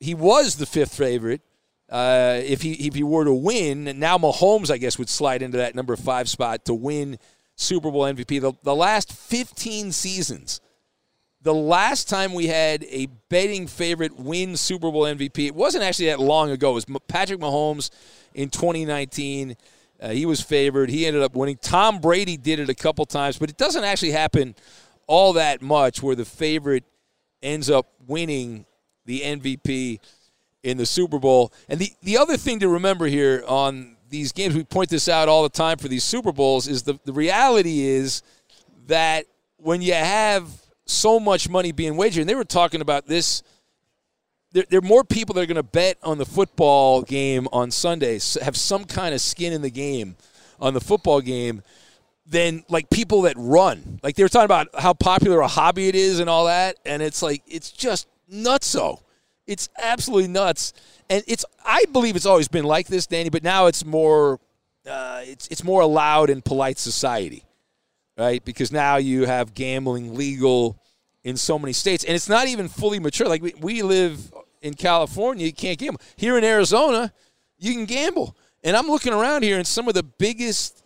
He 0.00 0.12
was 0.12 0.56
the 0.56 0.66
fifth 0.66 0.92
favorite. 0.92 1.40
Uh, 1.88 2.40
if 2.42 2.62
he 2.62 2.72
if 2.72 2.96
he 2.96 3.04
were 3.04 3.24
to 3.24 3.32
win, 3.32 3.84
now 4.00 4.18
Mahomes, 4.18 4.72
I 4.72 4.78
guess, 4.78 4.98
would 4.98 5.08
slide 5.08 5.40
into 5.40 5.58
that 5.58 5.76
number 5.76 5.94
five 5.94 6.28
spot 6.28 6.64
to 6.64 6.74
win 6.74 7.20
Super 7.54 7.92
Bowl 7.92 8.02
MVP. 8.02 8.40
The, 8.40 8.54
the 8.64 8.74
last 8.74 9.12
15 9.12 9.92
seasons, 9.92 10.60
the 11.42 11.54
last 11.54 12.08
time 12.08 12.32
we 12.32 12.48
had 12.48 12.82
a 12.90 13.06
betting 13.28 13.68
favorite 13.68 14.18
win 14.18 14.56
Super 14.56 14.90
Bowl 14.90 15.02
MVP, 15.04 15.46
it 15.46 15.54
wasn't 15.54 15.84
actually 15.84 16.06
that 16.06 16.18
long 16.18 16.50
ago. 16.50 16.72
It 16.72 16.74
was 16.74 16.86
Patrick 17.06 17.38
Mahomes 17.38 17.90
in 18.34 18.50
2019. 18.50 19.56
Uh, 20.00 20.10
he 20.10 20.24
was 20.24 20.40
favored. 20.40 20.88
He 20.88 21.06
ended 21.06 21.22
up 21.22 21.34
winning. 21.34 21.58
Tom 21.60 21.98
Brady 21.98 22.36
did 22.36 22.58
it 22.58 22.68
a 22.68 22.74
couple 22.74 23.04
times, 23.04 23.38
but 23.38 23.50
it 23.50 23.56
doesn't 23.56 23.84
actually 23.84 24.12
happen 24.12 24.54
all 25.06 25.34
that 25.34 25.60
much 25.60 26.02
where 26.02 26.14
the 26.14 26.24
favorite 26.24 26.84
ends 27.42 27.68
up 27.68 27.86
winning 28.06 28.64
the 29.04 29.20
MVP 29.20 29.98
in 30.62 30.76
the 30.76 30.86
Super 30.86 31.18
Bowl. 31.18 31.52
And 31.68 31.78
the, 31.78 31.92
the 32.02 32.18
other 32.18 32.36
thing 32.36 32.60
to 32.60 32.68
remember 32.68 33.06
here 33.06 33.44
on 33.46 33.96
these 34.08 34.32
games, 34.32 34.54
we 34.54 34.64
point 34.64 34.90
this 34.90 35.08
out 35.08 35.28
all 35.28 35.42
the 35.42 35.48
time 35.48 35.78
for 35.78 35.88
these 35.88 36.04
Super 36.04 36.32
Bowls, 36.32 36.68
is 36.68 36.82
the, 36.82 36.98
the 37.04 37.12
reality 37.12 37.80
is 37.80 38.22
that 38.86 39.26
when 39.56 39.82
you 39.82 39.94
have 39.94 40.48
so 40.86 41.20
much 41.20 41.48
money 41.48 41.72
being 41.72 41.96
wagered, 41.96 42.22
and 42.22 42.28
they 42.28 42.34
were 42.34 42.44
talking 42.44 42.80
about 42.80 43.06
this, 43.06 43.42
there, 44.52 44.64
there 44.68 44.78
are 44.78 44.82
more 44.82 45.04
people 45.04 45.34
that 45.34 45.42
are 45.42 45.46
going 45.46 45.56
to 45.56 45.62
bet 45.62 45.96
on 46.02 46.18
the 46.18 46.26
football 46.26 47.02
game 47.02 47.48
on 47.52 47.70
Sundays, 47.70 48.36
have 48.42 48.56
some 48.56 48.84
kind 48.84 49.14
of 49.14 49.20
skin 49.20 49.52
in 49.52 49.62
the 49.62 49.70
game 49.70 50.16
on 50.60 50.74
the 50.74 50.80
football 50.80 51.20
game 51.20 51.62
than 52.26 52.64
like 52.68 52.90
people 52.90 53.22
that 53.22 53.34
run. 53.36 54.00
Like 54.02 54.16
they 54.16 54.22
were 54.22 54.28
talking 54.28 54.44
about 54.44 54.68
how 54.78 54.94
popular 54.94 55.40
a 55.40 55.48
hobby 55.48 55.88
it 55.88 55.94
is 55.94 56.20
and 56.20 56.30
all 56.30 56.46
that, 56.46 56.76
and 56.84 57.02
it's 57.02 57.22
like 57.22 57.42
it's 57.46 57.70
just 57.70 58.08
nutso. 58.32 59.00
It's 59.46 59.68
absolutely 59.78 60.28
nuts, 60.28 60.72
and 61.08 61.24
it's 61.26 61.44
I 61.64 61.84
believe 61.92 62.14
it's 62.16 62.26
always 62.26 62.48
been 62.48 62.64
like 62.64 62.86
this, 62.86 63.06
Danny. 63.06 63.30
But 63.30 63.42
now 63.42 63.66
it's 63.66 63.84
more, 63.84 64.38
uh, 64.86 65.22
it's 65.24 65.48
it's 65.48 65.64
more 65.64 65.80
allowed 65.80 66.30
in 66.30 66.40
polite 66.40 66.78
society, 66.78 67.44
right? 68.16 68.44
Because 68.44 68.70
now 68.70 68.96
you 68.96 69.24
have 69.26 69.54
gambling 69.54 70.14
legal 70.14 70.80
in 71.24 71.36
so 71.36 71.58
many 71.58 71.72
states, 71.72 72.04
and 72.04 72.14
it's 72.14 72.28
not 72.28 72.46
even 72.46 72.68
fully 72.68 73.00
mature. 73.00 73.28
Like 73.28 73.42
we, 73.42 73.54
we 73.60 73.82
live 73.82 74.32
in 74.62 74.74
California, 74.74 75.46
you 75.46 75.52
can't 75.52 75.78
gamble. 75.78 76.00
Here 76.16 76.36
in 76.36 76.44
Arizona, 76.44 77.12
you 77.58 77.72
can 77.74 77.84
gamble, 77.84 78.36
and 78.62 78.76
I'm 78.76 78.86
looking 78.86 79.12
around 79.12 79.42
here, 79.42 79.58
and 79.58 79.66
some 79.66 79.88
of 79.88 79.94
the 79.94 80.02
biggest 80.02 80.82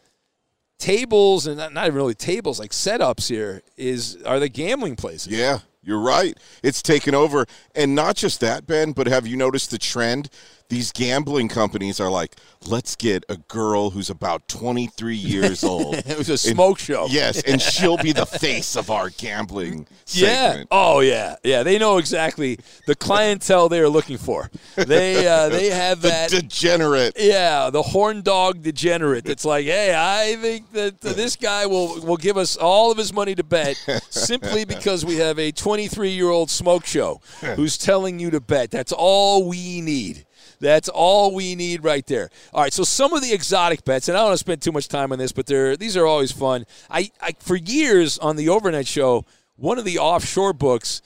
tables 0.78 1.46
and 1.46 1.56
not, 1.56 1.86
even 1.86 1.94
really 1.94 2.14
tables 2.14 2.58
like 2.58 2.72
setups 2.72 3.28
here 3.28 3.62
is 3.76 4.20
are 4.24 4.40
the 4.40 4.48
gambling 4.48 4.96
places. 4.96 5.32
Yeah, 5.32 5.60
you're 5.82 6.00
right. 6.00 6.38
It's 6.62 6.82
taken 6.82 7.14
over. 7.14 7.46
And 7.74 7.94
not 7.94 8.16
just 8.16 8.40
that, 8.40 8.66
Ben, 8.66 8.92
but 8.92 9.06
have 9.06 9.26
you 9.26 9.36
noticed 9.36 9.70
the 9.70 9.78
trend? 9.78 10.30
These 10.70 10.92
gambling 10.92 11.48
companies 11.48 12.00
are 12.00 12.10
like, 12.10 12.36
let's 12.66 12.96
get 12.96 13.22
a 13.28 13.36
girl 13.36 13.90
who's 13.90 14.08
about 14.08 14.48
23 14.48 15.14
years 15.14 15.62
old. 15.64 15.94
It 15.96 16.16
was 16.16 16.30
a 16.30 16.38
smoke 16.38 16.78
show. 16.78 17.06
Yes, 17.10 17.42
and 17.42 17.60
she'll 17.62 17.98
be 17.98 18.12
the 18.12 18.24
face 18.26 18.74
of 18.74 18.90
our 18.90 19.10
gambling 19.10 19.86
Yeah. 20.08 20.48
segment. 20.50 20.68
Oh 20.70 21.00
yeah. 21.00 21.36
Yeah. 21.44 21.62
They 21.64 21.78
know 21.78 21.98
exactly 21.98 22.58
the 22.86 22.94
clientele 22.94 23.68
they 23.68 23.78
are 23.80 23.88
looking 23.90 24.16
for. 24.16 24.50
They 24.74 25.26
uh, 25.28 25.48
they 25.50 25.68
have 25.68 26.00
The 26.00 26.08
that. 26.08 26.30
degenerate. 26.30 27.14
yeah, 27.18 27.68
the 27.70 27.82
horn 27.82 28.22
dog 28.22 28.62
degenerate. 28.62 29.24
That's 29.26 29.44
like, 29.44 29.66
hey, 29.66 29.94
I 29.94 30.36
think 30.36 30.72
that 30.72 31.00
this 31.02 31.36
guy 31.36 31.66
will 31.66 32.00
will 32.00 32.16
give 32.16 32.36
us 32.38 32.56
all 32.56 32.90
of 32.90 32.96
his 32.98 33.12
money 33.12 33.34
to 33.34 33.44
bet 33.44 33.76
simply 34.10 34.64
because 34.64 35.04
we 35.04 35.16
have 35.16 35.38
a 35.38 35.52
23 35.52 36.08
year 36.10 36.30
old 36.30 36.50
smoke 36.50 36.86
show 36.86 37.20
who's 37.54 37.76
telling 37.76 38.18
you 38.18 38.30
to 38.30 38.40
bet. 38.40 38.70
That's 38.70 38.92
all 38.92 39.46
we 39.46 39.82
need. 39.82 40.24
That's 40.64 40.88
all 40.88 41.34
we 41.34 41.54
need 41.54 41.84
right 41.84 42.06
there. 42.06 42.30
All 42.52 42.62
right, 42.62 42.72
so 42.72 42.84
some 42.84 43.12
of 43.12 43.22
the 43.22 43.32
exotic 43.32 43.84
bets, 43.84 44.08
and 44.08 44.16
I 44.16 44.20
don't 44.20 44.28
want 44.28 44.38
to 44.38 44.38
spend 44.38 44.62
too 44.62 44.72
much 44.72 44.88
time 44.88 45.12
on 45.12 45.18
this, 45.18 45.32
but 45.32 45.46
they're 45.46 45.76
these 45.76 45.96
are 45.96 46.06
always 46.06 46.32
fun. 46.32 46.64
I, 46.90 47.10
I 47.20 47.32
for 47.38 47.56
years 47.56 48.18
on 48.18 48.36
the 48.36 48.48
overnight 48.48 48.86
show, 48.86 49.26
one 49.56 49.78
of 49.78 49.84
the 49.84 49.98
offshore 49.98 50.54
books, 50.54 51.02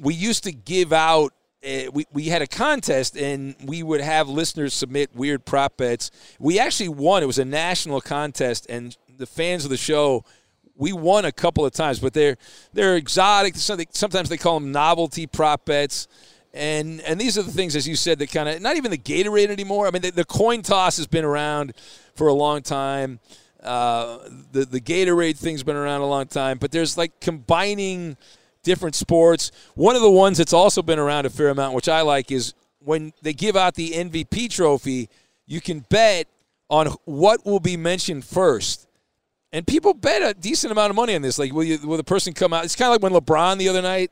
we 0.00 0.14
used 0.14 0.44
to 0.44 0.52
give 0.52 0.92
out. 0.92 1.32
Uh, 1.64 1.90
we, 1.92 2.04
we 2.12 2.24
had 2.24 2.42
a 2.42 2.46
contest 2.48 3.16
and 3.16 3.54
we 3.64 3.84
would 3.84 4.00
have 4.00 4.28
listeners 4.28 4.74
submit 4.74 5.14
weird 5.14 5.44
prop 5.44 5.76
bets. 5.76 6.10
We 6.40 6.58
actually 6.58 6.88
won. 6.88 7.22
It 7.22 7.26
was 7.26 7.38
a 7.38 7.44
national 7.44 8.00
contest, 8.00 8.66
and 8.68 8.96
the 9.16 9.26
fans 9.26 9.62
of 9.64 9.70
the 9.70 9.76
show 9.76 10.24
we 10.74 10.92
won 10.92 11.24
a 11.24 11.32
couple 11.32 11.64
of 11.64 11.72
times, 11.72 12.00
but 12.00 12.12
they're 12.14 12.36
they're 12.72 12.96
exotic. 12.96 13.54
Sometimes 13.56 14.28
they 14.28 14.36
call 14.36 14.58
them 14.58 14.72
novelty 14.72 15.26
prop 15.26 15.64
bets, 15.64 16.08
and 16.54 17.00
and 17.02 17.20
these 17.20 17.38
are 17.38 17.42
the 17.42 17.52
things, 17.52 17.76
as 17.76 17.88
you 17.88 17.96
said, 17.96 18.18
that 18.18 18.30
kind 18.30 18.48
of 18.48 18.60
not 18.60 18.76
even 18.76 18.90
the 18.90 18.98
Gatorade 18.98 19.48
anymore. 19.48 19.86
I 19.86 19.90
mean, 19.90 20.02
the, 20.02 20.10
the 20.10 20.24
coin 20.24 20.62
toss 20.62 20.96
has 20.98 21.06
been 21.06 21.24
around 21.24 21.74
for 22.14 22.28
a 22.28 22.34
long 22.34 22.62
time. 22.62 23.20
Uh, 23.62 24.18
the 24.52 24.64
the 24.64 24.80
Gatorade 24.80 25.38
thing's 25.38 25.62
been 25.62 25.76
around 25.76 26.02
a 26.02 26.06
long 26.06 26.26
time, 26.26 26.58
but 26.58 26.72
there's 26.72 26.98
like 26.98 27.20
combining 27.20 28.16
different 28.62 28.94
sports. 28.94 29.50
One 29.74 29.96
of 29.96 30.02
the 30.02 30.10
ones 30.10 30.38
that's 30.38 30.52
also 30.52 30.82
been 30.82 30.98
around 30.98 31.26
a 31.26 31.30
fair 31.30 31.48
amount, 31.48 31.74
which 31.74 31.88
I 31.88 32.02
like, 32.02 32.30
is 32.30 32.54
when 32.80 33.12
they 33.22 33.32
give 33.32 33.56
out 33.56 33.74
the 33.74 33.90
MVP 33.90 34.50
trophy, 34.50 35.08
you 35.46 35.60
can 35.60 35.80
bet 35.88 36.28
on 36.68 36.88
what 37.04 37.44
will 37.44 37.60
be 37.60 37.76
mentioned 37.76 38.24
first. 38.24 38.86
And 39.52 39.66
people 39.66 39.92
bet 39.92 40.22
a 40.22 40.32
decent 40.38 40.72
amount 40.72 40.90
of 40.90 40.96
money 40.96 41.14
on 41.14 41.20
this. 41.20 41.38
Like, 41.38 41.52
will, 41.52 41.64
you, 41.64 41.78
will 41.86 41.98
the 41.98 42.04
person 42.04 42.32
come 42.32 42.54
out? 42.54 42.64
It's 42.64 42.74
kind 42.74 42.86
of 42.86 42.92
like 42.92 43.02
when 43.02 43.20
LeBron 43.20 43.58
the 43.58 43.68
other 43.68 43.82
night 43.82 44.10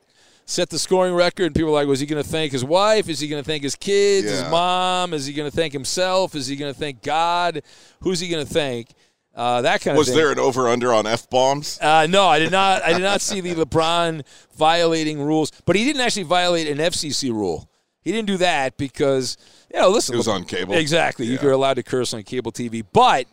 set 0.51 0.69
the 0.69 0.77
scoring 0.77 1.13
record, 1.13 1.45
and 1.45 1.55
people 1.55 1.71
were 1.71 1.77
like, 1.79 1.87
was 1.87 1.99
he 2.01 2.05
going 2.05 2.21
to 2.21 2.27
thank 2.27 2.51
his 2.51 2.63
wife? 2.65 3.07
Is 3.07 3.19
he 3.19 3.27
going 3.27 3.41
to 3.41 3.47
thank 3.47 3.63
his 3.63 3.75
kids, 3.75 4.29
his 4.29 4.43
mom? 4.49 5.13
Is 5.13 5.25
he 5.25 5.33
going 5.33 5.49
to 5.49 5.55
thank 5.55 5.71
himself? 5.73 6.35
Is 6.35 6.47
he 6.47 6.55
going 6.57 6.73
to 6.73 6.77
thank 6.79 7.01
God? 7.01 7.61
Who's 8.01 8.19
he 8.19 8.27
going 8.27 8.45
to 8.45 8.53
thank? 8.53 8.89
Uh, 9.33 9.61
that 9.61 9.79
kind 9.79 9.97
Was 9.97 10.09
of 10.09 10.15
thing. 10.15 10.23
there 10.23 10.31
an 10.33 10.39
over 10.39 10.67
under 10.67 10.93
on 10.93 11.07
F 11.07 11.29
bombs? 11.29 11.79
Uh, 11.81 12.05
no, 12.09 12.27
I 12.27 12.37
did 12.39 12.51
not. 12.51 12.83
I 12.83 12.91
did 12.91 13.01
not 13.01 13.21
see 13.21 13.39
the 13.39 13.53
LeBron 13.55 14.25
violating 14.57 15.21
rules, 15.21 15.51
but 15.65 15.77
he 15.77 15.85
didn't 15.85 16.01
actually 16.01 16.23
violate 16.23 16.67
an 16.67 16.79
FCC 16.79 17.31
rule. 17.31 17.69
He 18.01 18.11
didn't 18.11 18.27
do 18.27 18.37
that 18.37 18.75
because 18.75 19.37
you 19.73 19.79
know, 19.79 19.89
listen, 19.89 20.15
It 20.15 20.17
was 20.17 20.27
on 20.27 20.43
cable. 20.43 20.73
Exactly, 20.73 21.27
Yeah. 21.27 21.39
you're 21.41 21.53
allowed 21.53 21.75
to 21.75 21.83
curse 21.83 22.13
on 22.13 22.23
cable 22.23 22.51
TV, 22.51 22.83
but 22.91 23.25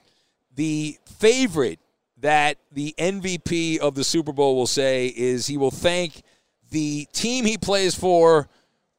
the 0.55 0.97
favorite 1.19 1.81
that 2.19 2.59
the 2.71 2.95
MVP 2.97 3.79
of 3.79 3.97
the 3.97 4.05
Super 4.05 4.33
Bowl 4.33 4.55
will 4.55 4.67
say 4.69 5.09
is 5.17 5.49
he 5.49 5.57
will 5.57 5.71
thank 5.73 6.23
the 6.71 7.07
team 7.13 7.45
he 7.45 7.57
plays 7.59 7.95
for 7.95 8.49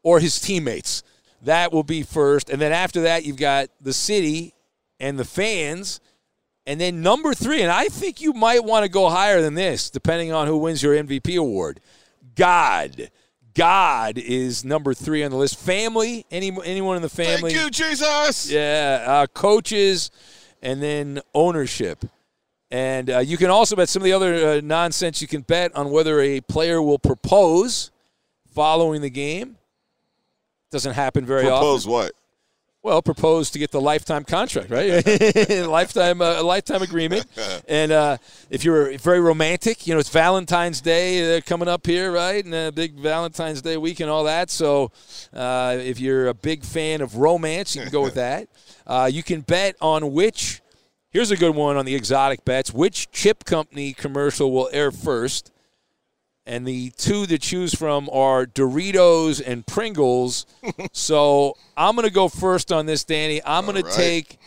or 0.03 0.19
his 0.19 0.39
teammates. 0.39 1.03
That 1.43 1.71
will 1.71 1.83
be 1.83 2.03
first, 2.03 2.49
and 2.49 2.59
then 2.61 2.71
after 2.71 3.01
that, 3.03 3.25
you've 3.25 3.37
got 3.37 3.69
the 3.79 3.93
city 3.93 4.53
and 4.99 5.17
the 5.17 5.25
fans 5.25 6.01
And 6.65 6.79
then 6.79 7.01
number 7.01 7.33
three, 7.33 7.63
and 7.63 7.71
I 7.71 7.85
think 7.85 8.21
you 8.21 8.33
might 8.33 8.63
want 8.63 8.83
to 8.83 8.89
go 8.89 9.09
higher 9.09 9.41
than 9.41 9.55
this, 9.55 9.89
depending 9.89 10.31
on 10.31 10.45
who 10.45 10.57
wins 10.57 10.83
your 10.83 10.93
MVP 10.93 11.37
award. 11.39 11.79
God. 12.35 13.09
God 13.55 14.17
is 14.19 14.63
number 14.63 14.93
three 14.93 15.23
on 15.23 15.31
the 15.31 15.37
list. 15.37 15.57
Family, 15.57 16.25
any 16.29 16.55
anyone 16.63 16.95
in 16.95 17.01
the 17.01 17.09
family? 17.09 17.53
Thank 17.53 17.63
you, 17.63 17.69
Jesus. 17.71 18.51
Yeah, 18.51 19.03
uh, 19.07 19.27
coaches, 19.27 20.11
and 20.61 20.81
then 20.81 21.21
ownership. 21.33 22.05
And 22.71 23.09
uh, 23.09 23.19
you 23.19 23.37
can 23.37 23.49
also 23.49 23.75
bet 23.75 23.89
some 23.89 24.01
of 24.01 24.05
the 24.05 24.13
other 24.13 24.47
uh, 24.47 24.61
nonsense 24.63 25.21
you 25.21 25.27
can 25.27 25.41
bet 25.41 25.75
on 25.75 25.89
whether 25.89 26.19
a 26.21 26.41
player 26.41 26.81
will 26.81 26.99
propose 26.99 27.91
following 28.53 29.01
the 29.01 29.09
game. 29.09 29.57
Doesn't 30.71 30.93
happen 30.93 31.25
very 31.25 31.43
Propose 31.43 31.55
often. 31.55 31.65
Propose 31.65 31.87
what? 31.87 32.11
Well, 32.81 33.01
propose 33.01 33.49
to 33.51 33.59
get 33.59 33.71
the 33.71 33.81
lifetime 33.81 34.23
contract, 34.23 34.69
right? 34.69 35.05
lifetime, 35.67 36.21
uh, 36.21 36.41
lifetime 36.43 36.81
agreement. 36.81 37.25
And 37.67 37.91
uh, 37.91 38.17
if 38.49 38.63
you're 38.63 38.97
very 38.97 39.19
romantic, 39.19 39.85
you 39.85 39.93
know, 39.93 39.99
it's 39.99 40.09
Valentine's 40.09 40.81
Day 40.81 41.37
uh, 41.37 41.41
coming 41.41 41.67
up 41.67 41.85
here, 41.85 42.11
right? 42.11 42.43
And 42.43 42.53
a 42.53 42.71
big 42.71 42.95
Valentine's 42.95 43.61
Day 43.61 43.77
week 43.77 43.99
and 43.99 44.09
all 44.09 44.23
that. 44.23 44.49
So 44.49 44.91
uh, 45.33 45.77
if 45.79 45.99
you're 45.99 46.27
a 46.27 46.33
big 46.33 46.63
fan 46.63 47.01
of 47.01 47.17
romance, 47.17 47.75
you 47.75 47.83
can 47.83 47.91
go 47.91 48.01
with 48.01 48.15
that. 48.15 48.47
Uh, 48.87 49.09
you 49.11 49.23
can 49.23 49.41
bet 49.41 49.75
on 49.81 50.13
which. 50.13 50.61
Here's 51.11 51.31
a 51.31 51.37
good 51.37 51.55
one 51.55 51.75
on 51.75 51.85
the 51.85 51.95
exotic 51.95 52.45
bets. 52.45 52.71
Which 52.71 53.11
chip 53.11 53.43
company 53.45 53.93
commercial 53.93 54.51
will 54.51 54.69
air 54.71 54.91
first? 54.91 55.51
And 56.45 56.67
the 56.67 56.91
two 56.91 57.25
to 57.27 57.37
choose 57.37 57.73
from 57.73 58.09
are 58.11 58.45
Doritos 58.45 59.41
and 59.45 59.65
Pringles. 59.65 60.45
so 60.91 61.55
I'm 61.77 61.95
going 61.95 62.07
to 62.07 62.13
go 62.13 62.27
first 62.27 62.71
on 62.71 62.85
this, 62.85 63.03
Danny. 63.03 63.41
I'm 63.43 63.65
going 63.65 63.83
All 63.83 63.89
to 63.89 63.95
take 63.95 64.39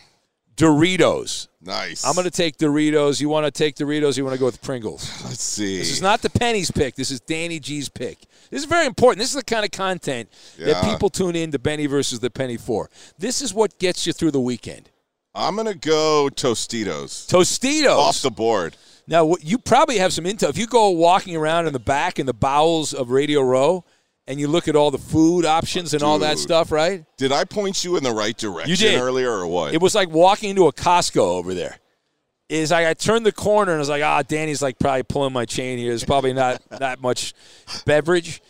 Doritos. 0.55 1.47
Nice. 1.61 2.05
I'm 2.05 2.13
going 2.13 2.25
to 2.25 2.31
take 2.31 2.57
Doritos. 2.57 3.19
You 3.19 3.29
want 3.29 3.45
to 3.45 3.51
take 3.51 3.75
Doritos? 3.75 4.17
You 4.17 4.23
want 4.23 4.33
to 4.33 4.39
go 4.39 4.45
with 4.45 4.61
Pringles? 4.61 5.23
Let's 5.25 5.43
see. 5.43 5.77
This 5.77 5.91
is 5.91 6.01
not 6.01 6.21
the 6.21 6.29
pennies 6.29 6.71
pick. 6.71 6.95
This 6.95 7.11
is 7.11 7.19
Danny 7.19 7.59
G's 7.59 7.89
pick. 7.89 8.19
This 8.49 8.61
is 8.61 8.65
very 8.65 8.85
important. 8.85 9.19
This 9.19 9.29
is 9.29 9.35
the 9.35 9.43
kind 9.43 9.65
of 9.65 9.71
content 9.71 10.29
that 10.59 10.83
people 10.83 11.09
tune 11.09 11.35
in 11.35 11.51
to 11.51 11.59
Benny 11.59 11.87
versus 11.87 12.19
the 12.19 12.29
Penny 12.29 12.57
for. 12.57 12.89
This 13.17 13.41
is 13.41 13.53
what 13.53 13.79
gets 13.79 14.05
you 14.05 14.13
through 14.13 14.31
the 14.31 14.41
weekend. 14.41 14.89
I'm 15.35 15.55
gonna 15.55 15.73
go 15.73 16.29
Tostitos. 16.33 17.27
Tostitos. 17.27 17.97
Off 17.97 18.21
the 18.21 18.29
board. 18.31 18.75
Now, 19.07 19.35
you 19.41 19.57
probably 19.57 19.97
have 19.97 20.13
some 20.13 20.23
intel. 20.25 20.49
If 20.49 20.57
you 20.57 20.67
go 20.67 20.89
walking 20.91 21.35
around 21.35 21.67
in 21.67 21.73
the 21.73 21.79
back 21.79 22.19
in 22.19 22.25
the 22.25 22.33
bowels 22.33 22.93
of 22.93 23.09
Radio 23.11 23.41
Row 23.41 23.83
and 24.27 24.39
you 24.39 24.47
look 24.47 24.69
at 24.69 24.75
all 24.77 24.91
the 24.91 24.97
food 24.97 25.43
options 25.45 25.93
and 25.93 26.01
all 26.01 26.19
that 26.19 26.37
stuff, 26.37 26.71
right? 26.71 27.03
Did 27.17 27.33
I 27.33 27.43
point 27.43 27.83
you 27.83 27.97
in 27.97 28.03
the 28.03 28.13
right 28.13 28.37
direction 28.37 28.69
You 28.69 28.77
did. 28.77 29.01
earlier 29.01 29.29
or 29.29 29.45
what? 29.47 29.73
It 29.73 29.81
was 29.81 29.93
like 29.93 30.09
walking 30.09 30.51
into 30.51 30.67
a 30.67 30.71
Costco 30.73 31.17
over 31.17 31.53
there. 31.53 31.77
Is 32.47 32.71
like 32.71 32.85
I 32.85 32.93
turned 32.93 33.25
the 33.25 33.31
corner 33.33 33.71
and 33.71 33.79
I 33.79 33.79
was 33.79 33.89
like, 33.89 34.03
ah, 34.03 34.21
Danny's 34.21 34.61
like 34.61 34.77
probably 34.79 35.03
pulling 35.03 35.33
my 35.33 35.43
chain 35.45 35.77
here. 35.79 35.89
There's 35.89 36.05
probably 36.05 36.31
not 36.33 36.61
that 36.69 37.01
much 37.01 37.33
beverage. 37.85 38.41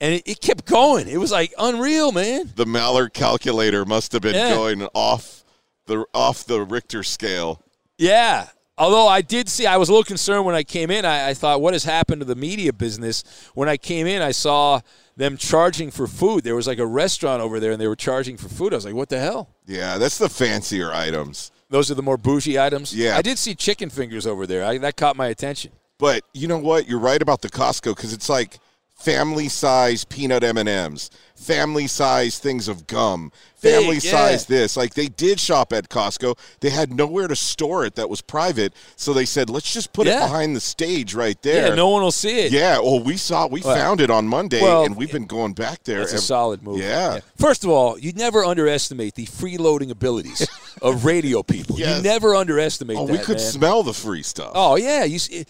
And 0.00 0.14
it, 0.14 0.22
it 0.26 0.40
kept 0.40 0.64
going. 0.64 1.08
It 1.08 1.18
was 1.18 1.32
like 1.32 1.52
unreal, 1.58 2.12
man. 2.12 2.50
the 2.54 2.64
Mallard 2.66 3.12
calculator 3.12 3.84
must 3.84 4.12
have 4.12 4.22
been 4.22 4.34
Yeah. 4.36 4.54
going 4.54 4.86
off 4.94 5.44
the 5.88 6.06
off 6.14 6.44
the 6.44 6.62
Richter 6.62 7.02
scale. 7.02 7.60
Yeah. 7.98 8.46
Although 8.78 9.08
I 9.08 9.22
did 9.22 9.48
see, 9.48 9.66
I 9.66 9.76
was 9.76 9.88
a 9.88 9.92
little 9.92 10.04
concerned 10.04 10.46
when 10.46 10.54
I 10.54 10.62
came 10.62 10.92
in. 10.92 11.04
I, 11.04 11.30
I 11.30 11.34
thought, 11.34 11.60
what 11.60 11.74
has 11.74 11.82
happened 11.82 12.20
to 12.20 12.24
the 12.24 12.36
media 12.36 12.72
business? 12.72 13.24
When 13.54 13.68
I 13.68 13.76
came 13.76 14.06
in, 14.06 14.22
I 14.22 14.30
saw 14.30 14.80
them 15.16 15.36
charging 15.36 15.90
for 15.90 16.06
food. 16.06 16.44
There 16.44 16.54
was 16.54 16.68
like 16.68 16.78
a 16.78 16.86
restaurant 16.86 17.42
over 17.42 17.58
there, 17.58 17.72
and 17.72 17.80
they 17.80 17.88
were 17.88 17.96
charging 17.96 18.36
for 18.36 18.48
food. 18.48 18.72
I 18.72 18.76
was 18.76 18.84
like, 18.84 18.94
what 18.94 19.08
the 19.08 19.18
hell? 19.18 19.48
Yeah, 19.66 19.98
that's 19.98 20.16
the 20.16 20.28
fancier 20.28 20.92
items. 20.92 21.50
Those 21.70 21.90
are 21.90 21.94
the 21.94 22.02
more 22.02 22.16
bougie 22.16 22.58
items. 22.58 22.94
Yeah. 22.94 23.16
I 23.16 23.22
did 23.22 23.36
see 23.36 23.56
chicken 23.56 23.90
fingers 23.90 24.28
over 24.28 24.46
there. 24.46 24.64
I, 24.64 24.78
that 24.78 24.96
caught 24.96 25.16
my 25.16 25.26
attention. 25.26 25.72
But 25.98 26.22
you 26.32 26.46
know 26.46 26.58
what? 26.58 26.88
You're 26.88 27.00
right 27.00 27.20
about 27.20 27.42
the 27.42 27.50
Costco 27.50 27.96
because 27.96 28.12
it's 28.12 28.28
like 28.28 28.60
family 28.94 29.48
size 29.48 30.04
peanut 30.04 30.44
M 30.44 30.56
and 30.56 30.68
M's, 30.68 31.10
family 31.38 31.86
size 31.86 32.38
things 32.38 32.68
of 32.68 32.86
gum, 32.86 33.32
Big, 33.60 33.74
family 33.74 33.94
yeah. 33.98 34.10
size 34.10 34.46
this. 34.46 34.76
Like 34.76 34.94
they 34.94 35.06
did 35.06 35.38
shop 35.40 35.72
at 35.72 35.88
Costco. 35.88 36.36
They 36.60 36.70
had 36.70 36.92
nowhere 36.92 37.26
to 37.28 37.36
store 37.36 37.84
it 37.86 37.94
that 37.94 38.08
was 38.10 38.20
private, 38.20 38.72
so 38.96 39.12
they 39.12 39.24
said, 39.24 39.48
"Let's 39.48 39.72
just 39.72 39.92
put 39.92 40.06
Yeah. 40.06 40.18
it 40.24 40.26
behind 40.26 40.54
the 40.56 40.60
stage 40.60 41.14
right 41.14 41.40
there." 41.42 41.68
Yeah, 41.68 41.74
no 41.74 41.88
one 41.88 42.02
will 42.02 42.12
see 42.12 42.40
it. 42.40 42.52
Yeah, 42.52 42.78
well, 42.80 43.00
we 43.00 43.16
saw, 43.16 43.46
we 43.46 43.60
Well- 43.62 43.74
found 43.76 44.00
it 44.00 44.10
on 44.10 44.26
Monday, 44.28 44.60
well, 44.60 44.84
and 44.84 44.96
we've 44.96 45.10
been 45.12 45.26
going 45.26 45.52
back 45.54 45.84
there. 45.84 46.00
That's 46.00 46.12
a 46.12 46.18
solid 46.20 46.62
move. 46.62 46.78
Yeah. 46.80 47.20
First 47.38 47.64
of 47.64 47.70
all, 47.70 47.98
you 47.98 48.12
never 48.12 48.44
underestimate 48.44 49.14
the 49.14 49.26
freeloading 49.26 49.90
abilities 49.90 50.46
of 50.82 51.04
radio 51.04 51.42
people. 51.42 51.78
Yes. 51.78 51.96
You 51.98 52.02
never 52.02 52.34
underestimate 52.34 52.96
Oh, 52.98 53.06
that. 53.06 53.12
we 53.12 53.18
could 53.18 53.38
man. 53.38 53.46
smell 53.52 53.82
the 53.82 53.94
free 53.94 54.22
stuff. 54.22 54.52
Oh 54.54 54.76
yeah, 54.76 55.04
you, 55.04 55.16
s- 55.16 55.30
y- 55.30 55.44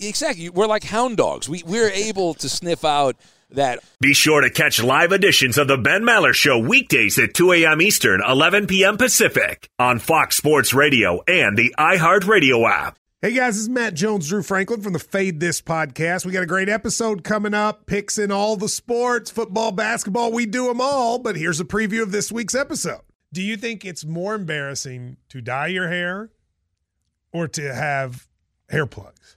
exactly. 0.00 0.48
We're 0.50 0.66
like 0.66 0.84
hound 0.84 1.16
dogs. 1.16 1.48
We 1.48 1.62
we're 1.66 1.90
able 1.90 2.34
to 2.34 2.48
sniff 2.48 2.84
out 2.84 3.16
that. 3.54 3.80
Be 4.00 4.14
sure 4.14 4.40
to 4.40 4.50
catch 4.50 4.82
live 4.82 5.12
editions 5.12 5.58
of 5.58 5.68
the 5.68 5.76
Ben 5.78 6.02
Maller 6.02 6.34
Show 6.34 6.58
weekdays 6.58 7.18
at 7.18 7.34
2 7.34 7.52
a.m. 7.52 7.80
Eastern, 7.80 8.22
11 8.26 8.66
p.m. 8.66 8.96
Pacific 8.96 9.68
on 9.78 9.98
Fox 9.98 10.36
Sports 10.36 10.74
Radio 10.74 11.22
and 11.26 11.56
the 11.56 11.74
iHeartRadio 11.78 12.68
app. 12.70 12.98
Hey 13.20 13.34
guys, 13.34 13.54
this 13.54 13.62
is 13.62 13.68
Matt 13.68 13.94
Jones, 13.94 14.28
Drew 14.28 14.42
Franklin 14.42 14.80
from 14.80 14.94
the 14.94 14.98
Fade 14.98 15.38
This 15.38 15.62
podcast. 15.62 16.26
We 16.26 16.32
got 16.32 16.42
a 16.42 16.46
great 16.46 16.68
episode 16.68 17.22
coming 17.22 17.54
up. 17.54 17.86
Picks 17.86 18.18
in 18.18 18.32
all 18.32 18.56
the 18.56 18.68
sports, 18.68 19.30
football, 19.30 19.70
basketball, 19.70 20.32
we 20.32 20.44
do 20.44 20.66
them 20.66 20.80
all. 20.80 21.20
But 21.20 21.36
here's 21.36 21.60
a 21.60 21.64
preview 21.64 22.02
of 22.02 22.10
this 22.10 22.32
week's 22.32 22.56
episode. 22.56 23.02
Do 23.32 23.40
you 23.40 23.56
think 23.56 23.84
it's 23.84 24.04
more 24.04 24.34
embarrassing 24.34 25.18
to 25.28 25.40
dye 25.40 25.68
your 25.68 25.88
hair 25.88 26.30
or 27.32 27.46
to 27.46 27.72
have 27.72 28.26
hair 28.68 28.86
plugs? 28.86 29.36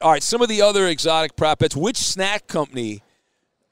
All 0.00 0.10
right, 0.10 0.22
some 0.22 0.42
of 0.42 0.48
the 0.48 0.62
other 0.62 0.86
exotic 0.86 1.36
prop 1.36 1.58
bets. 1.60 1.76
Which 1.76 1.96
snack 1.96 2.46
company 2.46 3.02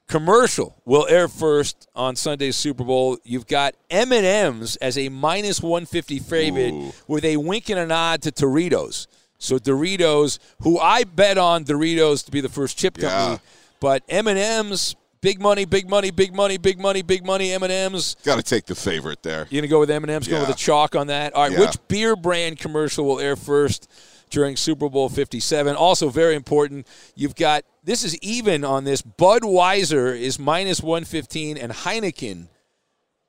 commercial 0.07 0.75
will 0.85 1.05
air 1.07 1.27
first 1.27 1.87
on 1.95 2.15
Sunday's 2.15 2.55
Super 2.55 2.83
Bowl? 2.83 3.17
You've 3.23 3.47
got 3.47 3.75
M&M's 3.89 4.75
as 4.77 4.97
a 4.97 5.09
minus 5.09 5.61
150 5.61 6.19
favorite 6.19 6.71
Ooh. 6.73 6.91
with 7.07 7.23
a 7.25 7.37
wink 7.37 7.69
and 7.69 7.79
a 7.79 7.85
nod 7.85 8.21
to 8.23 8.31
Doritos. 8.31 9.07
So 9.37 9.57
Doritos, 9.57 10.39
who 10.61 10.79
I 10.79 11.03
bet 11.03 11.37
on 11.37 11.63
Doritos 11.63 12.25
to 12.25 12.31
be 12.31 12.41
the 12.41 12.49
first 12.49 12.77
chip 12.77 12.97
company, 12.97 13.33
Yeah. 13.33 13.37
but 13.79 14.03
M&M's 14.09 14.95
big 15.21 15.39
money, 15.41 15.65
big 15.65 15.89
money, 15.89 16.11
big 16.11 16.33
money, 16.33 16.57
big 16.57 16.79
money, 16.79 17.01
big 17.01 17.25
money. 17.25 17.51
M&M's. 17.53 18.15
Got 18.23 18.37
to 18.37 18.43
take 18.43 18.65
the 18.65 18.75
favorite 18.75 19.21
there. 19.23 19.47
You 19.49 19.61
gonna 19.61 19.69
go 19.69 19.79
with 19.79 19.89
M&M's? 19.91 20.27
Go 20.27 20.39
with 20.41 20.49
a 20.49 20.53
chalk 20.53 20.95
on 20.95 21.07
that. 21.07 21.33
All 21.33 21.43
right. 21.43 21.51
Yeah. 21.51 21.59
Which 21.61 21.75
beer 21.87 22.15
brand 22.15 22.59
commercial 22.59 23.05
will 23.05 23.19
air 23.19 23.35
first 23.35 23.89
during 24.29 24.55
Super 24.55 24.89
Bowl 24.89 25.09
57? 25.09 25.75
Also 25.75 26.09
very 26.09 26.35
important. 26.35 26.87
You've 27.15 27.35
got 27.35 27.63
this 27.83 28.03
is 28.03 28.17
even 28.19 28.63
on 28.63 28.83
this. 28.83 29.01
Budweiser 29.01 30.17
is 30.17 30.37
minus 30.37 30.81
115 30.81 31.57
and 31.57 31.71
Heineken 31.71 32.47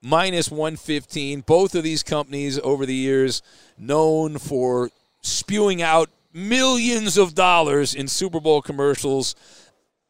minus 0.02 0.50
115. 0.50 1.42
Both 1.42 1.74
of 1.74 1.82
these 1.82 2.02
companies 2.02 2.58
over 2.58 2.86
the 2.86 2.94
years 2.94 3.42
known 3.78 4.38
for 4.38 4.90
spewing 5.22 5.82
out 5.82 6.10
millions 6.32 7.16
of 7.16 7.34
dollars 7.34 7.94
in 7.94 8.08
Super 8.08 8.40
Bowl 8.40 8.62
commercials. 8.62 9.34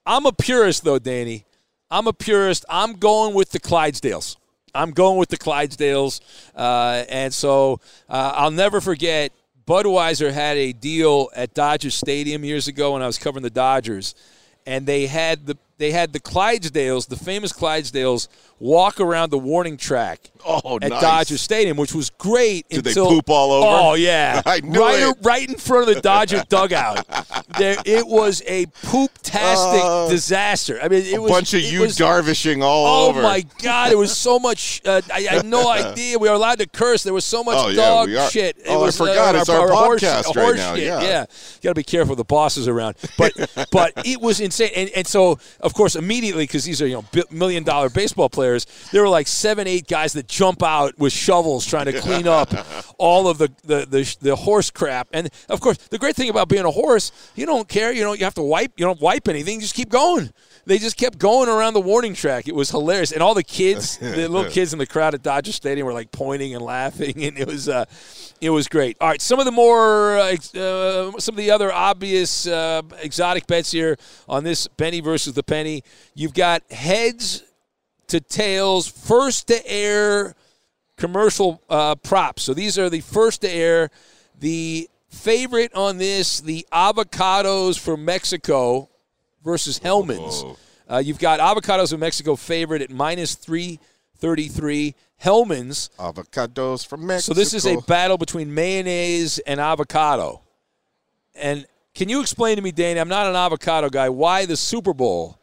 I'm 0.06 0.26
a 0.26 0.32
purist 0.32 0.84
though, 0.84 0.98
Danny. 0.98 1.46
I'm 1.90 2.06
a 2.06 2.12
purist. 2.12 2.64
I'm 2.68 2.94
going 2.94 3.34
with 3.34 3.50
the 3.50 3.60
Clydesdales. 3.60 4.36
I'm 4.74 4.92
going 4.92 5.18
with 5.18 5.30
the 5.30 5.36
Clydesdales, 5.36 6.20
uh, 6.54 7.04
and 7.08 7.34
so 7.34 7.80
uh, 8.08 8.32
I'll 8.36 8.52
never 8.52 8.80
forget. 8.80 9.32
Budweiser 9.70 10.32
had 10.32 10.56
a 10.56 10.72
deal 10.72 11.30
at 11.32 11.54
Dodger 11.54 11.90
Stadium 11.90 12.44
years 12.44 12.66
ago 12.66 12.94
when 12.94 13.02
I 13.02 13.06
was 13.06 13.18
covering 13.18 13.44
the 13.44 13.50
Dodgers, 13.50 14.16
and 14.66 14.84
they 14.84 15.06
had 15.06 15.46
the 15.46 15.56
they 15.80 15.90
had 15.90 16.12
the 16.12 16.20
Clydesdales, 16.20 17.08
the 17.08 17.16
famous 17.16 17.52
Clydesdales, 17.52 18.28
walk 18.60 19.00
around 19.00 19.30
the 19.30 19.38
warning 19.38 19.76
track 19.78 20.20
Oh, 20.46 20.76
at 20.80 20.88
nice. 20.90 21.00
Dodger 21.02 21.36
Stadium, 21.38 21.76
which 21.76 21.94
was 21.94 22.08
great. 22.10 22.66
Did 22.68 22.84
they 22.84 22.90
until, 22.90 23.08
poop 23.08 23.28
all 23.28 23.50
over? 23.52 23.66
Oh 23.66 23.94
yeah, 23.94 24.40
right, 24.46 24.62
it. 24.64 25.16
right 25.22 25.48
in 25.48 25.56
front 25.56 25.88
of 25.88 25.94
the 25.94 26.00
Dodger 26.00 26.42
dugout. 26.48 27.04
There, 27.58 27.76
it 27.84 28.06
was 28.06 28.42
a 28.46 28.64
poop-tastic 28.82 29.82
Uh, 29.82 30.08
disaster. 30.08 30.78
I 30.82 30.88
mean, 30.88 31.04
it 31.04 31.14
a 31.16 31.20
was 31.20 31.30
bunch 31.30 31.54
of 31.54 31.60
you 31.62 31.80
was- 31.80 31.96
darvishing 31.98 32.62
all 32.62 32.86
Oh 32.86 33.08
over. 33.10 33.20
Oh 33.20 33.22
my 33.22 33.44
God! 33.62 33.92
It 33.92 33.96
was 33.96 34.16
so 34.16 34.38
much. 34.38 34.80
Uh, 34.86 35.00
I, 35.12 35.18
I 35.18 35.34
had 35.34 35.46
no 35.46 35.68
idea 35.70 36.18
we 36.18 36.28
were 36.28 36.34
allowed 36.34 36.58
to 36.60 36.66
curse. 36.66 37.02
There 37.02 37.12
was 37.14 37.24
so 37.24 37.42
much 37.44 37.56
Oh, 37.58 37.74
dog 37.74 38.10
are. 38.10 38.30
shit. 38.30 38.56
It 38.58 38.64
Oh, 38.68 38.80
I 38.80 38.86
was, 38.86 38.96
forgot. 38.96 39.34
It's 39.34 39.48
our 39.48 39.68
horse- 39.70 40.02
podcast 40.02 40.34
right 40.36 40.44
horse 40.44 40.56
now, 40.58 40.74
shit. 40.74 40.84
yeah. 40.84 41.00
yeah. 41.02 41.20
You 41.30 41.60
got 41.62 41.70
to 41.70 41.74
be 41.74 41.82
careful. 41.82 42.16
The 42.16 42.24
boss 42.24 42.56
is 42.56 42.68
around. 42.68 42.96
But 43.18 43.32
but 43.70 43.92
it 44.06 44.20
was 44.20 44.40
insane. 44.40 44.70
And, 44.76 44.90
and 44.96 45.06
so 45.06 45.38
of 45.70 45.74
course 45.74 45.94
immediately 45.94 46.42
because 46.42 46.64
these 46.64 46.82
are 46.82 46.86
you 46.88 46.96
know 46.96 47.24
million 47.30 47.62
dollar 47.62 47.88
baseball 47.88 48.28
players, 48.28 48.66
there 48.90 49.02
were 49.02 49.08
like 49.08 49.28
seven 49.28 49.68
eight 49.68 49.86
guys 49.86 50.14
that 50.14 50.26
jump 50.26 50.64
out 50.64 50.98
with 50.98 51.12
shovels 51.12 51.64
trying 51.64 51.86
to 51.86 52.00
clean 52.00 52.26
up 52.26 52.52
all 52.98 53.28
of 53.28 53.38
the 53.38 53.48
the, 53.62 53.86
the 53.86 54.16
the 54.20 54.34
horse 54.36 54.68
crap. 54.70 55.08
And 55.12 55.30
of 55.48 55.60
course 55.60 55.76
the 55.76 55.98
great 55.98 56.16
thing 56.16 56.28
about 56.28 56.48
being 56.48 56.64
a 56.64 56.70
horse, 56.72 57.12
you 57.36 57.46
don't 57.46 57.68
care. 57.68 57.92
You 57.92 58.02
know 58.02 58.14
you 58.14 58.24
have 58.24 58.34
to 58.34 58.42
wipe. 58.42 58.72
You 58.76 58.84
don't 58.84 59.00
wipe 59.00 59.28
anything. 59.28 59.60
Just 59.60 59.76
keep 59.76 59.90
going. 59.90 60.32
They 60.70 60.78
just 60.78 60.96
kept 60.96 61.18
going 61.18 61.48
around 61.48 61.74
the 61.74 61.80
warning 61.80 62.14
track. 62.14 62.46
It 62.46 62.54
was 62.54 62.70
hilarious, 62.70 63.10
and 63.10 63.24
all 63.24 63.34
the 63.34 63.42
kids, 63.42 63.96
the 63.98 64.28
little 64.28 64.48
kids 64.48 64.72
in 64.72 64.78
the 64.78 64.86
crowd 64.86 65.14
at 65.14 65.22
Dodger 65.24 65.50
Stadium, 65.50 65.84
were 65.84 65.92
like 65.92 66.12
pointing 66.12 66.54
and 66.54 66.64
laughing, 66.64 67.24
and 67.24 67.36
it 67.36 67.48
was, 67.48 67.68
uh, 67.68 67.86
it 68.40 68.50
was 68.50 68.68
great. 68.68 68.96
All 69.00 69.08
right, 69.08 69.20
some 69.20 69.40
of 69.40 69.46
the 69.46 69.50
more, 69.50 70.16
uh, 70.16 70.36
uh, 70.54 71.18
some 71.18 71.32
of 71.32 71.36
the 71.38 71.50
other 71.50 71.72
obvious 71.72 72.46
uh, 72.46 72.82
exotic 73.02 73.48
bets 73.48 73.72
here 73.72 73.96
on 74.28 74.44
this 74.44 74.68
Benny 74.68 75.00
versus 75.00 75.34
the 75.34 75.42
Penny. 75.42 75.82
You've 76.14 76.34
got 76.34 76.62
heads 76.70 77.42
to 78.06 78.20
tails, 78.20 78.86
first 78.86 79.48
to 79.48 79.68
air 79.68 80.36
commercial 80.96 81.60
uh, 81.68 81.96
props. 81.96 82.44
So 82.44 82.54
these 82.54 82.78
are 82.78 82.88
the 82.88 83.00
first 83.00 83.40
to 83.40 83.50
air. 83.50 83.90
The 84.38 84.88
favorite 85.08 85.74
on 85.74 85.98
this, 85.98 86.40
the 86.40 86.64
avocados 86.72 87.76
from 87.76 88.04
Mexico 88.04 88.89
versus 89.44 89.78
Hellmann's. 89.78 90.44
Uh, 90.90 90.98
you've 90.98 91.18
got 91.18 91.40
avocados 91.40 91.92
of 91.92 92.00
Mexico 92.00 92.36
favorite 92.36 92.82
at 92.82 92.90
minus 92.90 93.34
333. 93.36 94.94
Hellmann's. 95.16 95.90
Avocados 95.98 96.86
from 96.86 97.06
Mexico. 97.06 97.34
So 97.34 97.38
this 97.38 97.54
is 97.54 97.66
a 97.66 97.80
battle 97.82 98.18
between 98.18 98.52
mayonnaise 98.52 99.38
and 99.40 99.60
avocado. 99.60 100.42
And 101.34 101.66
can 101.94 102.08
you 102.08 102.20
explain 102.20 102.56
to 102.56 102.62
me, 102.62 102.72
Danny? 102.72 102.98
I'm 103.00 103.08
not 103.08 103.26
an 103.26 103.36
avocado 103.36 103.88
guy. 103.88 104.08
Why 104.08 104.46
the 104.46 104.56
Super 104.56 104.94
Bowl 104.94 105.38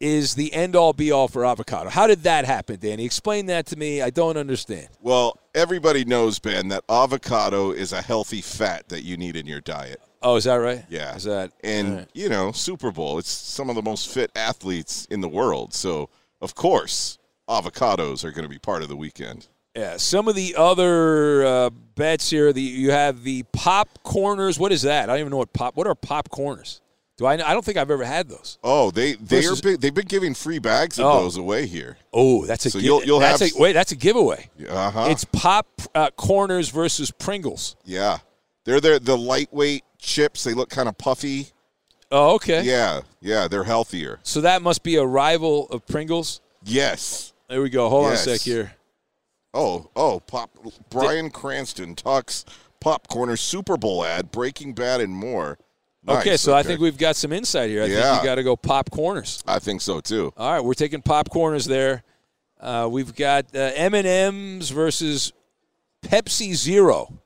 is 0.00 0.34
the 0.34 0.52
end 0.52 0.74
all 0.76 0.92
be 0.92 1.10
all 1.10 1.28
for 1.28 1.44
avocado? 1.44 1.88
How 1.88 2.06
did 2.06 2.24
that 2.24 2.44
happen, 2.44 2.78
Danny? 2.80 3.04
Explain 3.04 3.46
that 3.46 3.66
to 3.66 3.76
me. 3.76 4.02
I 4.02 4.10
don't 4.10 4.36
understand. 4.36 4.88
Well, 5.00 5.38
everybody 5.54 6.04
knows, 6.04 6.38
Ben, 6.38 6.68
that 6.68 6.84
avocado 6.88 7.70
is 7.70 7.92
a 7.92 8.02
healthy 8.02 8.42
fat 8.42 8.88
that 8.88 9.04
you 9.04 9.16
need 9.16 9.36
in 9.36 9.46
your 9.46 9.60
diet. 9.60 10.00
Oh, 10.22 10.36
is 10.36 10.44
that 10.44 10.54
right? 10.56 10.84
Yeah. 10.88 11.14
Is 11.16 11.24
that 11.24 11.52
And, 11.64 11.96
right. 11.96 12.08
you 12.14 12.28
know, 12.28 12.52
Super 12.52 12.90
Bowl, 12.92 13.18
it's 13.18 13.30
some 13.30 13.68
of 13.68 13.76
the 13.76 13.82
most 13.82 14.08
fit 14.08 14.30
athletes 14.36 15.06
in 15.10 15.20
the 15.20 15.28
world. 15.28 15.74
So, 15.74 16.08
of 16.40 16.54
course, 16.54 17.18
avocados 17.48 18.24
are 18.24 18.30
going 18.30 18.44
to 18.44 18.48
be 18.48 18.58
part 18.58 18.82
of 18.82 18.88
the 18.88 18.96
weekend. 18.96 19.48
Yeah, 19.74 19.96
some 19.96 20.28
of 20.28 20.34
the 20.34 20.54
other 20.56 21.44
uh, 21.46 21.70
bets 21.94 22.28
here. 22.28 22.52
The 22.52 22.60
you 22.60 22.90
have 22.90 23.22
the 23.22 23.42
pop 23.52 23.88
corners. 24.02 24.58
What 24.58 24.70
is 24.70 24.82
that? 24.82 25.04
I 25.04 25.14
don't 25.14 25.20
even 25.20 25.30
know 25.30 25.38
what 25.38 25.52
pop. 25.54 25.76
What 25.76 25.86
are 25.86 25.94
pop 25.94 26.28
corners? 26.28 26.82
Do 27.16 27.24
I? 27.24 27.34
I 27.34 27.54
don't 27.54 27.64
think 27.64 27.78
I've 27.78 27.90
ever 27.90 28.04
had 28.04 28.28
those. 28.28 28.58
Oh, 28.62 28.90
they 28.90 29.14
they 29.14 29.36
Versus- 29.40 29.60
are 29.60 29.62
big, 29.62 29.80
they've 29.80 29.94
been 29.94 30.06
giving 30.06 30.34
free 30.34 30.58
bags 30.58 30.98
of 30.98 31.06
Oh. 31.06 31.22
those 31.22 31.38
away 31.38 31.66
here. 31.66 31.96
Oh, 32.12 32.44
that's 32.44 32.66
a. 32.66 32.70
So 32.70 32.78
you'll- 32.80 33.02
you'll 33.04 33.18
that's 33.18 33.40
have- 33.40 33.52
a, 33.56 33.58
wait. 33.58 33.72
That's 33.72 33.92
a 33.92 33.96
giveaway. 33.96 34.50
Uh 34.68 34.90
huh. 34.90 35.06
It's 35.08 35.24
pop 35.24 35.66
uh, 35.94 36.10
corners 36.16 36.68
versus 36.68 37.10
Pringles. 37.10 37.76
yeah, 37.86 38.18
they're 38.66 38.80
the 38.80 39.00
the 39.02 39.16
lightweight 39.16 39.84
chips. 40.02 40.44
They 40.44 40.52
look 40.52 40.68
kind 40.68 40.88
of 40.88 40.98
puffy. 40.98 41.48
Oh, 42.10 42.34
okay. 42.34 42.62
Yeah, 42.62 43.00
yeah, 43.22 43.48
they're 43.48 43.64
healthier. 43.64 44.18
So 44.22 44.42
that 44.42 44.60
must 44.60 44.82
be 44.82 44.96
a 44.96 45.04
rival 45.06 45.66
of 45.68 45.86
Pringles. 45.86 46.42
Yes. 46.62 47.32
There 47.48 47.62
we 47.62 47.70
go. 47.70 47.88
Hold 47.88 48.10
Yes. 48.10 48.26
on 48.26 48.34
a 48.34 48.36
sec 48.38 48.44
here. 48.44 48.72
Oh, 49.54 49.88
oh, 49.96 50.20
pop. 50.20 50.50
Bryan 50.90 51.30
Cranston 51.30 51.94
talks 51.94 52.44
popcorner 52.84 53.38
Super 53.38 53.76
Bowl 53.76 54.04
ad, 54.04 54.30
Breaking 54.30 54.72
Bad, 54.74 55.00
and 55.00 55.14
more. 55.14 55.58
okay, 56.08 56.30
Nice, 56.30 56.40
so 56.40 56.54
I 56.54 56.62
think 56.62 56.80
we've 56.80 56.98
got 56.98 57.16
some 57.16 57.32
insight 57.32 57.70
here. 57.70 57.82
I 57.82 57.86
think 57.86 57.98
Yeah. 57.98 58.18
you 58.18 58.24
got 58.24 58.34
to 58.36 58.42
go 58.42 58.56
pop 58.56 58.90
corners. 58.90 59.42
I 59.46 59.58
think 59.58 59.80
so 59.80 60.00
too. 60.00 60.32
All 60.36 60.52
right, 60.52 60.60
we're 60.60 60.74
taking 60.74 61.00
pop 61.00 61.30
corners 61.30 61.64
there. 61.64 62.02
Uh, 62.60 62.88
we've 62.90 63.14
got 63.14 63.46
uh, 63.54 63.70
M 63.74 63.94
and 63.94 64.06
M's 64.06 64.70
versus 64.70 65.32
Pepsi 66.04 66.54
Zero. 66.54 67.21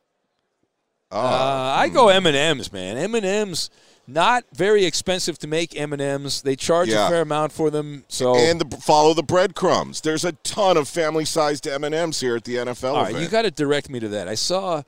Uh, 1.11 1.75
I 1.77 1.89
go 1.89 2.09
M 2.09 2.27
and 2.27 2.37
M's, 2.37 2.73
man. 2.73 2.97
M 2.97 3.15
and 3.15 3.25
M's 3.25 3.71
not 4.09 4.45
very 4.53 4.85
expensive 4.85 5.39
to 5.41 5.47
make. 5.49 5.79
M 5.79 5.93
and 5.93 6.01
M's 6.03 6.43
they 6.43 6.55
charge 6.57 6.89
Yeah. 6.89 7.07
a 7.07 7.11
fair 7.11 7.23
amount 7.23 7.53
for 7.53 7.71
them. 7.71 8.05
So 8.09 8.37
and 8.37 8.61
the, 8.61 8.77
follow 8.79 9.15
the 9.15 9.23
breadcrumbs. 9.23 10.01
There's 10.01 10.25
a 10.25 10.33
ton 10.33 10.77
of 10.77 10.89
family-sized 10.89 11.67
M 11.67 11.83
and 11.85 11.95
M's 11.95 12.21
here 12.21 12.37
at 12.37 12.45
the 12.45 12.57
NFL 12.57 12.91
all 12.95 13.03
right, 13.03 13.11
event. 13.11 13.25
you 13.25 13.29
got 13.31 13.43
to 13.43 13.51
direct 13.51 13.91
me 13.91 13.99
to 14.01 14.09
that. 14.11 14.29
I 14.29 14.35
saw, 14.37 14.83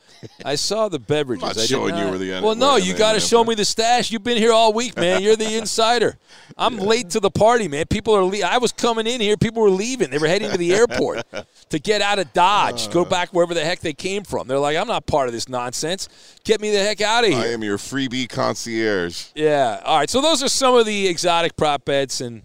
I 0.44 0.54
saw 0.54 0.88
the 0.88 0.98
beverages. 0.98 1.42
I'm 1.42 1.48
not 1.48 1.58
I 1.58 1.66
showing 1.66 1.96
you 1.96 2.04
not- 2.04 2.10
where 2.10 2.18
the 2.18 2.32
N- 2.34 2.42
Well, 2.44 2.54
no, 2.54 2.76
you 2.76 2.94
got 2.94 3.12
to 3.14 3.20
show 3.20 3.42
me 3.44 3.54
the 3.54 3.64
stash. 3.64 4.10
You've 4.10 4.24
been 4.24 4.38
here 4.38 4.52
all 4.52 4.72
week, 4.72 4.96
man. 4.96 5.22
You're 5.22 5.36
the 5.36 5.56
insider. 5.58 6.16
I'm 6.56 6.76
late 6.76 7.10
to 7.10 7.20
the 7.20 7.30
party, 7.30 7.68
man. 7.68 7.86
People 7.86 8.14
are. 8.14 8.22
Le- 8.24 8.42
I 8.46 8.58
was 8.58 8.72
coming 8.72 9.06
in 9.06 9.20
here. 9.20 9.36
People 9.36 9.62
were 9.62 9.70
leaving. 9.70 10.10
They 10.10 10.18
were 10.18 10.28
heading 10.28 10.50
to 10.50 10.56
the 10.58 10.74
airport 10.74 11.24
to 11.70 11.78
get 11.78 12.02
out 12.02 12.18
of 12.18 12.32
Dodge, 12.32 12.90
go 12.90 13.02
uh. 13.02 13.08
back 13.08 13.30
wherever 13.32 13.54
the 13.54 13.64
heck 13.64 13.80
they 13.80 13.92
came 13.92 14.22
from. 14.24 14.46
They're 14.48 14.58
like, 14.58 14.76
I'm 14.76 14.88
not 14.88 15.06
part 15.06 15.28
of 15.28 15.32
this 15.34 15.48
nonsense. 15.48 16.08
Get 16.44 16.60
me 16.60 16.70
the 16.70 16.78
heck 16.78 17.00
out 17.00 17.24
of 17.24 17.30
here. 17.30 17.38
I 17.38 17.46
am 17.48 17.62
your 17.62 17.78
freebie 17.78 18.28
concierge. 18.28 19.07
Yeah. 19.34 19.80
All 19.84 19.98
right. 19.98 20.10
So 20.10 20.20
those 20.20 20.42
are 20.42 20.48
some 20.48 20.74
of 20.74 20.86
the 20.86 21.06
exotic 21.08 21.56
prop 21.56 21.84
bets, 21.84 22.20
and 22.20 22.42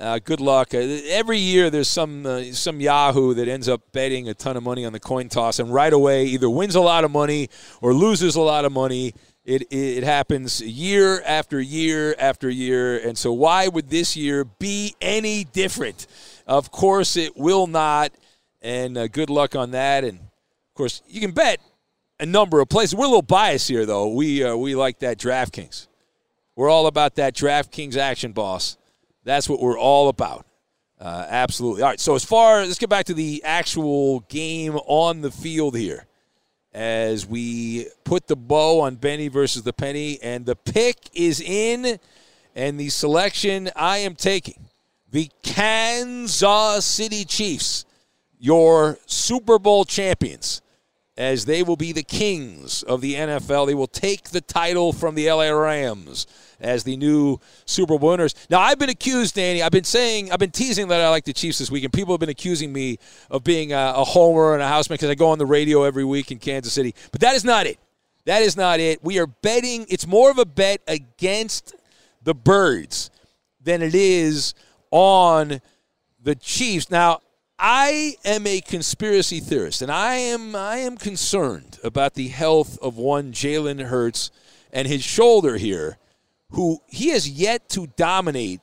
uh, 0.00 0.18
good 0.18 0.40
luck. 0.40 0.74
Uh, 0.74 0.78
every 0.78 1.38
year 1.38 1.70
there's 1.70 1.90
some 1.90 2.26
uh, 2.26 2.42
some 2.52 2.80
Yahoo 2.80 3.34
that 3.34 3.48
ends 3.48 3.68
up 3.68 3.80
betting 3.92 4.28
a 4.28 4.34
ton 4.34 4.56
of 4.56 4.62
money 4.62 4.84
on 4.84 4.92
the 4.92 5.00
coin 5.00 5.28
toss, 5.28 5.58
and 5.58 5.72
right 5.72 5.92
away 5.92 6.24
either 6.24 6.50
wins 6.50 6.74
a 6.74 6.80
lot 6.80 7.04
of 7.04 7.10
money 7.10 7.48
or 7.80 7.94
loses 7.94 8.34
a 8.34 8.40
lot 8.40 8.64
of 8.64 8.72
money. 8.72 9.14
It, 9.44 9.62
it 9.70 9.98
it 9.98 10.04
happens 10.04 10.60
year 10.60 11.22
after 11.26 11.60
year 11.60 12.14
after 12.18 12.48
year, 12.48 12.98
and 12.98 13.16
so 13.16 13.32
why 13.32 13.68
would 13.68 13.90
this 13.90 14.16
year 14.16 14.44
be 14.44 14.94
any 15.00 15.44
different? 15.44 16.06
Of 16.46 16.70
course, 16.70 17.16
it 17.16 17.36
will 17.36 17.66
not. 17.66 18.12
And 18.60 18.96
uh, 18.96 19.08
good 19.08 19.30
luck 19.30 19.56
on 19.56 19.72
that. 19.72 20.04
And 20.04 20.18
of 20.18 20.74
course, 20.74 21.02
you 21.08 21.20
can 21.20 21.32
bet 21.32 21.60
a 22.22 22.26
number 22.26 22.60
of 22.60 22.68
places. 22.68 22.94
We're 22.94 23.06
a 23.06 23.08
little 23.08 23.20
biased 23.20 23.68
here, 23.68 23.84
though. 23.84 24.08
We 24.08 24.44
uh, 24.44 24.54
we 24.54 24.76
like 24.76 25.00
that 25.00 25.18
DraftKings. 25.18 25.88
We're 26.54 26.70
all 26.70 26.86
about 26.86 27.16
that 27.16 27.34
DraftKings 27.34 27.96
action, 27.96 28.30
boss. 28.32 28.78
That's 29.24 29.48
what 29.48 29.60
we're 29.60 29.78
all 29.78 30.08
about. 30.08 30.46
Uh, 31.00 31.26
absolutely. 31.28 31.82
All 31.82 31.88
right. 31.88 32.00
So 32.00 32.14
as 32.14 32.24
far 32.24 32.60
let's 32.60 32.78
get 32.78 32.88
back 32.88 33.06
to 33.06 33.14
the 33.14 33.42
actual 33.44 34.20
game 34.28 34.76
on 34.86 35.20
the 35.20 35.32
field 35.32 35.76
here, 35.76 36.06
as 36.72 37.26
we 37.26 37.88
put 38.04 38.28
the 38.28 38.36
bow 38.36 38.80
on 38.82 38.94
Benny 38.94 39.26
versus 39.26 39.64
the 39.64 39.72
Penny, 39.72 40.20
and 40.22 40.46
the 40.46 40.54
pick 40.54 40.98
is 41.12 41.40
in, 41.40 41.98
and 42.54 42.78
the 42.78 42.88
selection 42.88 43.68
I 43.74 43.98
am 43.98 44.14
taking 44.14 44.68
the 45.10 45.28
Kansas 45.42 46.84
City 46.84 47.24
Chiefs, 47.24 47.84
your 48.38 48.98
Super 49.06 49.58
Bowl 49.58 49.84
champions 49.84 50.62
as 51.16 51.44
they 51.44 51.62
will 51.62 51.76
be 51.76 51.92
the 51.92 52.02
kings 52.02 52.82
of 52.84 53.00
the 53.00 53.14
NFL. 53.14 53.66
They 53.66 53.74
will 53.74 53.86
take 53.86 54.30
the 54.30 54.40
title 54.40 54.92
from 54.92 55.14
the 55.14 55.30
LA 55.30 55.50
Rams 55.50 56.26
as 56.58 56.84
the 56.84 56.96
new 56.96 57.38
Super 57.66 57.98
Bowl 57.98 58.10
winners. 58.10 58.34
Now, 58.48 58.60
I've 58.60 58.78
been 58.78 58.88
accused, 58.88 59.34
Danny. 59.34 59.62
I've 59.62 59.72
been 59.72 59.84
saying, 59.84 60.32
I've 60.32 60.38
been 60.38 60.50
teasing 60.50 60.88
that 60.88 61.00
I 61.00 61.10
like 61.10 61.24
the 61.24 61.32
Chiefs 61.32 61.58
this 61.58 61.70
week, 61.70 61.84
and 61.84 61.92
people 61.92 62.14
have 62.14 62.20
been 62.20 62.28
accusing 62.28 62.72
me 62.72 62.98
of 63.30 63.44
being 63.44 63.72
a, 63.72 63.92
a 63.96 64.04
homer 64.04 64.54
and 64.54 64.62
a 64.62 64.68
houseman 64.68 64.94
because 64.94 65.10
I 65.10 65.14
go 65.14 65.28
on 65.28 65.38
the 65.38 65.46
radio 65.46 65.82
every 65.82 66.04
week 66.04 66.30
in 66.30 66.38
Kansas 66.38 66.72
City. 66.72 66.94
But 67.10 67.20
that 67.20 67.34
is 67.34 67.44
not 67.44 67.66
it. 67.66 67.78
That 68.24 68.42
is 68.42 68.56
not 68.56 68.80
it. 68.80 69.02
We 69.02 69.18
are 69.18 69.26
betting. 69.26 69.84
It's 69.88 70.06
more 70.06 70.30
of 70.30 70.38
a 70.38 70.46
bet 70.46 70.80
against 70.86 71.74
the 72.22 72.34
Birds 72.34 73.10
than 73.60 73.82
it 73.82 73.94
is 73.94 74.54
on 74.90 75.60
the 76.22 76.36
Chiefs. 76.36 76.90
Now, 76.90 77.20
I 77.64 78.16
am 78.24 78.44
a 78.48 78.60
conspiracy 78.60 79.38
theorist, 79.38 79.82
and 79.82 79.92
I 79.92 80.16
am 80.16 80.56
I 80.56 80.78
am 80.78 80.96
concerned 80.96 81.78
about 81.84 82.14
the 82.14 82.26
health 82.26 82.76
of 82.82 82.96
one 82.96 83.30
Jalen 83.30 83.80
Hurts 83.82 84.32
and 84.72 84.88
his 84.88 85.04
shoulder 85.04 85.58
here, 85.58 85.96
who 86.50 86.80
he 86.88 87.10
has 87.10 87.30
yet 87.30 87.68
to 87.68 87.86
dominate 87.96 88.60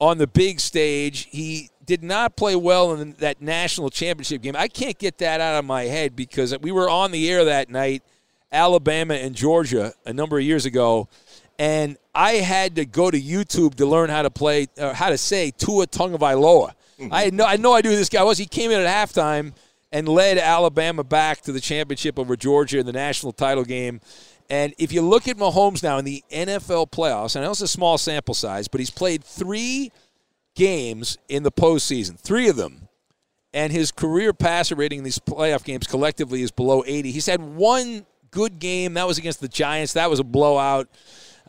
on 0.00 0.18
the 0.18 0.26
big 0.26 0.58
stage. 0.58 1.28
He 1.30 1.70
did 1.86 2.02
not 2.02 2.34
play 2.34 2.56
well 2.56 2.94
in 2.94 3.12
that 3.20 3.40
national 3.40 3.90
championship 3.90 4.42
game. 4.42 4.56
I 4.56 4.66
can't 4.66 4.98
get 4.98 5.18
that 5.18 5.40
out 5.40 5.60
of 5.60 5.64
my 5.64 5.84
head 5.84 6.16
because 6.16 6.58
we 6.58 6.72
were 6.72 6.90
on 6.90 7.12
the 7.12 7.30
air 7.30 7.44
that 7.44 7.70
night, 7.70 8.02
Alabama 8.50 9.14
and 9.14 9.36
Georgia, 9.36 9.92
a 10.04 10.12
number 10.12 10.36
of 10.36 10.42
years 10.42 10.66
ago, 10.66 11.08
and 11.60 11.96
I 12.12 12.32
had 12.32 12.74
to 12.74 12.86
go 12.86 13.08
to 13.08 13.20
YouTube 13.20 13.76
to 13.76 13.86
learn 13.86 14.10
how 14.10 14.22
to 14.22 14.30
play, 14.30 14.66
uh, 14.78 14.94
how 14.94 15.10
to 15.10 15.18
say 15.18 15.52
Tua 15.52 15.86
Tagovailoa. 15.86 16.72
I 17.10 17.24
had 17.24 17.34
no, 17.34 17.44
I 17.44 17.52
had 17.52 17.60
no 17.60 17.74
idea 17.74 17.92
who 17.92 17.96
this 17.96 18.08
guy 18.08 18.22
was. 18.22 18.38
He 18.38 18.46
came 18.46 18.70
in 18.70 18.80
at 18.80 18.86
halftime 18.86 19.52
and 19.90 20.08
led 20.08 20.38
Alabama 20.38 21.04
back 21.04 21.42
to 21.42 21.52
the 21.52 21.60
championship 21.60 22.18
over 22.18 22.36
Georgia 22.36 22.78
in 22.78 22.86
the 22.86 22.92
national 22.92 23.32
title 23.32 23.64
game. 23.64 24.00
And 24.48 24.74
if 24.78 24.92
you 24.92 25.02
look 25.02 25.28
at 25.28 25.36
Mahomes 25.36 25.82
now 25.82 25.98
in 25.98 26.04
the 26.04 26.22
NFL 26.30 26.90
playoffs, 26.90 27.36
I 27.36 27.42
know 27.42 27.50
it's 27.50 27.60
a 27.60 27.68
small 27.68 27.98
sample 27.98 28.34
size, 28.34 28.68
but 28.68 28.80
he's 28.80 28.90
played 28.90 29.24
three 29.24 29.92
games 30.54 31.18
in 31.28 31.42
the 31.42 31.52
postseason, 31.52 32.18
three 32.18 32.48
of 32.48 32.56
them. 32.56 32.88
And 33.54 33.72
his 33.72 33.92
career 33.92 34.32
passer 34.32 34.74
rating 34.74 34.98
in 34.98 35.04
these 35.04 35.18
playoff 35.18 35.64
games 35.64 35.86
collectively 35.86 36.42
is 36.42 36.50
below 36.50 36.82
80. 36.86 37.10
He's 37.10 37.26
had 37.26 37.40
one 37.40 38.06
good 38.30 38.58
game. 38.58 38.94
That 38.94 39.06
was 39.06 39.18
against 39.18 39.40
the 39.40 39.48
Giants. 39.48 39.92
That 39.92 40.10
was 40.10 40.20
a 40.20 40.24
blowout. 40.24 40.88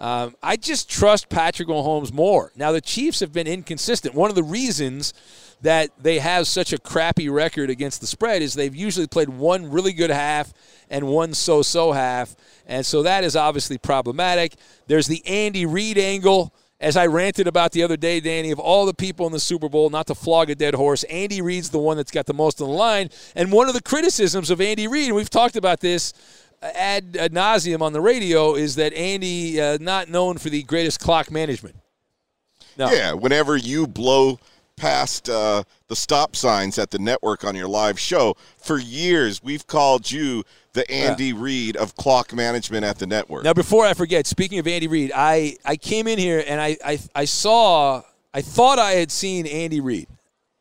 Um, 0.03 0.35
I 0.43 0.57
just 0.57 0.89
trust 0.89 1.29
Patrick 1.29 1.69
Mahomes 1.69 2.11
more. 2.11 2.51
Now, 2.57 2.73
the 2.73 2.81
Chiefs 2.81 3.21
have 3.21 3.31
been 3.31 3.47
inconsistent. 3.47 4.13
One 4.13 4.29
of 4.29 4.35
the 4.35 4.43
reasons 4.43 5.13
that 5.61 5.91
they 5.97 6.19
have 6.19 6.45
such 6.45 6.73
a 6.73 6.77
crappy 6.77 7.29
record 7.29 7.69
against 7.69 8.01
the 8.01 8.07
spread 8.07 8.41
is 8.41 8.53
they've 8.53 8.75
usually 8.75 9.07
played 9.07 9.29
one 9.29 9.71
really 9.71 9.93
good 9.93 10.09
half 10.09 10.51
and 10.89 11.07
one 11.07 11.33
so 11.33 11.61
so 11.61 11.93
half. 11.93 12.35
And 12.65 12.85
so 12.85 13.01
that 13.03 13.23
is 13.23 13.37
obviously 13.37 13.77
problematic. 13.77 14.55
There's 14.87 15.07
the 15.07 15.25
Andy 15.25 15.65
Reid 15.65 15.97
angle. 15.97 16.53
As 16.81 16.97
I 16.97 17.07
ranted 17.07 17.47
about 17.47 17.71
the 17.71 17.81
other 17.81 17.95
day, 17.95 18.19
Danny, 18.19 18.51
of 18.51 18.59
all 18.59 18.85
the 18.85 18.93
people 18.93 19.25
in 19.25 19.31
the 19.31 19.39
Super 19.39 19.69
Bowl, 19.69 19.89
not 19.89 20.07
to 20.07 20.15
flog 20.15 20.49
a 20.49 20.55
dead 20.55 20.75
horse, 20.75 21.05
Andy 21.05 21.41
Reid's 21.41 21.69
the 21.69 21.79
one 21.79 21.95
that's 21.95 22.11
got 22.11 22.25
the 22.25 22.33
most 22.33 22.61
on 22.61 22.67
the 22.67 22.73
line. 22.73 23.07
And 23.37 23.53
one 23.53 23.69
of 23.69 23.73
the 23.73 23.81
criticisms 23.81 24.49
of 24.49 24.59
Andy 24.59 24.89
Reid, 24.89 25.05
and 25.05 25.15
we've 25.15 25.29
talked 25.29 25.55
about 25.55 25.79
this 25.79 26.11
ad 26.63 27.13
nauseum 27.13 27.81
on 27.81 27.93
the 27.93 28.01
radio 28.01 28.55
is 28.55 28.75
that 28.75 28.93
Andy 28.93 29.59
uh, 29.59 29.77
not 29.81 30.09
known 30.09 30.37
for 30.37 30.49
the 30.49 30.63
greatest 30.63 30.99
clock 30.99 31.29
management. 31.31 31.75
No. 32.77 32.91
Yeah, 32.91 33.13
whenever 33.13 33.55
you 33.55 33.85
blow 33.85 34.39
past 34.75 35.29
uh, 35.29 35.63
the 35.87 35.95
stop 35.95 36.35
signs 36.35 36.79
at 36.79 36.89
the 36.89 36.99
network 36.99 37.43
on 37.43 37.55
your 37.55 37.67
live 37.67 37.99
show, 37.99 38.35
for 38.57 38.79
years 38.79 39.43
we've 39.43 39.67
called 39.67 40.09
you 40.09 40.43
the 40.73 40.89
Andy 40.89 41.27
yeah. 41.27 41.33
Reid 41.37 41.77
of 41.77 41.95
clock 41.95 42.33
management 42.33 42.83
at 42.83 42.97
the 42.97 43.05
network. 43.05 43.43
Now, 43.43 43.53
before 43.53 43.85
I 43.85 43.93
forget, 43.93 44.25
speaking 44.25 44.57
of 44.57 44.67
Andy 44.67 44.87
Reid, 44.87 45.11
I, 45.13 45.57
I 45.63 45.75
came 45.75 46.07
in 46.07 46.17
here 46.17 46.43
and 46.47 46.59
I, 46.59 46.77
I, 46.83 46.99
I 47.13 47.25
saw, 47.25 48.01
I 48.33 48.41
thought 48.41 48.79
I 48.79 48.93
had 48.93 49.11
seen 49.11 49.45
Andy 49.45 49.79
Reid. 49.79 50.07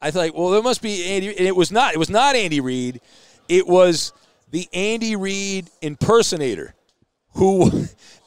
I 0.03 0.11
thought, 0.11 0.35
well, 0.35 0.51
there 0.51 0.62
must 0.62 0.83
be 0.83 1.05
Andy, 1.07 1.29
and 1.29 1.47
it 1.47 1.55
was 1.55 1.71
not. 1.71 1.95
It 1.95 1.99
was 1.99 2.11
not 2.11 2.35
Andy 2.35 2.61
Reid. 2.61 3.01
It 3.49 3.69
was 3.69 4.12
the 4.53 4.69
Andy 4.73 5.17
Reid 5.17 5.69
impersonator, 5.81 6.75
who, 7.35 7.71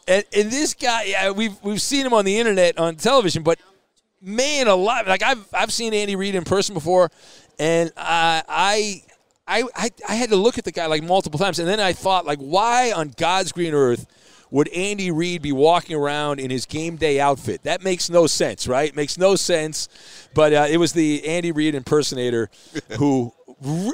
and, 0.07 0.25
and 0.35 0.51
this 0.51 0.73
guy, 0.73 1.03
yeah, 1.03 1.31
we've 1.31 1.55
we've 1.63 1.81
seen 1.81 2.05
him 2.05 2.13
on 2.13 2.25
the 2.25 2.37
internet 2.37 2.77
on 2.77 2.97
television, 2.97 3.43
but 3.43 3.59
man 4.21 4.67
alive, 4.67 5.07
like 5.07 5.23
I've 5.23 5.47
I've 5.53 5.71
seen 5.71 5.93
Andy 5.93 6.17
Reid 6.17 6.35
in 6.35 6.43
person 6.43 6.73
before, 6.73 7.09
and 7.57 7.91
I. 7.95 9.03
I, 9.47 9.61
I, 9.75 9.91
I 10.09 10.15
had 10.15 10.29
to 10.29 10.35
look 10.37 10.57
at 10.57 10.63
the 10.63 10.71
guy 10.71 10.87
like 10.87 11.03
multiple 11.03 11.37
times, 11.37 11.59
and 11.59 11.67
then 11.67 11.79
I 11.79 11.93
thought, 11.93 12.25
like, 12.25 12.39
why 12.39 12.91
on 12.91 13.13
God's 13.15 13.51
green 13.51 13.75
earth 13.75 14.07
would 14.49 14.67
Andy 14.69 15.11
Reid 15.11 15.43
be 15.43 15.51
walking 15.51 15.95
around 15.95 16.39
in 16.39 16.49
his 16.49 16.65
game 16.65 16.95
day 16.95 17.19
outfit? 17.19 17.61
That 17.61 17.83
makes 17.83 18.09
no 18.09 18.25
sense, 18.25 18.67
right? 18.67 18.95
Makes 18.95 19.19
no 19.19 19.35
sense. 19.35 19.87
But 20.33 20.51
uh, 20.51 20.65
it 20.67 20.77
was 20.77 20.93
the 20.93 21.27
Andy 21.27 21.51
Reid 21.51 21.75
impersonator 21.75 22.49
who 22.97 23.33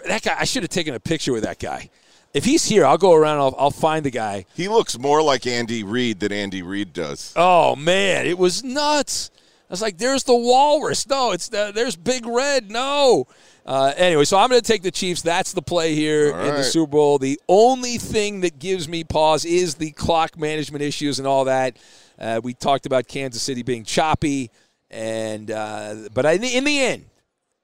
that 0.05 0.21
guy. 0.23 0.37
I 0.39 0.45
should 0.45 0.63
have 0.63 0.69
taken 0.69 0.93
a 0.93 1.01
picture 1.01 1.33
with 1.33 1.43
that 1.43 1.59
guy 1.59 1.89
if 2.33 2.45
he's 2.45 2.65
here, 2.65 2.85
I'll 2.85 2.97
go 2.97 3.13
around. 3.13 3.39
I'll, 3.39 3.55
I'll 3.57 3.71
find 3.71 4.05
the 4.05 4.11
guy. 4.11 4.45
He 4.55 4.67
looks 4.67 4.97
more 4.97 5.21
like 5.21 5.45
Andy 5.45 5.83
Reid 5.83 6.19
than 6.19 6.31
Andy 6.31 6.61
Reid 6.61 6.93
does. 6.93 7.33
Oh 7.35 7.75
man, 7.75 8.25
it 8.25 8.37
was 8.37 8.63
nuts. 8.63 9.31
I 9.69 9.73
was 9.73 9.81
like, 9.81 9.97
"There's 9.97 10.23
the 10.23 10.35
walrus. 10.35 11.07
No, 11.07 11.31
it's 11.31 11.49
the, 11.49 11.71
there's 11.73 11.95
Big 11.95 12.25
Red. 12.25 12.69
No." 12.69 13.27
Uh, 13.65 13.93
anyway, 13.95 14.25
so 14.25 14.37
I'm 14.37 14.49
going 14.49 14.59
to 14.59 14.67
take 14.67 14.81
the 14.81 14.91
Chiefs. 14.91 15.21
That's 15.21 15.53
the 15.53 15.61
play 15.61 15.93
here 15.93 16.29
in 16.29 16.55
the 16.55 16.63
Super 16.63 16.89
Bowl. 16.89 17.19
The 17.19 17.39
only 17.47 17.97
thing 17.97 18.41
that 18.41 18.57
gives 18.57 18.89
me 18.89 19.03
pause 19.03 19.45
is 19.45 19.75
the 19.75 19.91
clock 19.91 20.37
management 20.37 20.81
issues 20.81 21.19
and 21.19 21.27
all 21.27 21.45
that. 21.45 21.77
Uh, 22.17 22.41
we 22.43 22.53
talked 22.53 22.85
about 22.85 23.07
Kansas 23.07 23.41
City 23.41 23.61
being 23.61 23.83
choppy, 23.83 24.49
and 24.89 25.51
uh, 25.51 25.95
but 26.13 26.25
I, 26.25 26.33
in 26.33 26.63
the 26.63 26.81
end, 26.81 27.05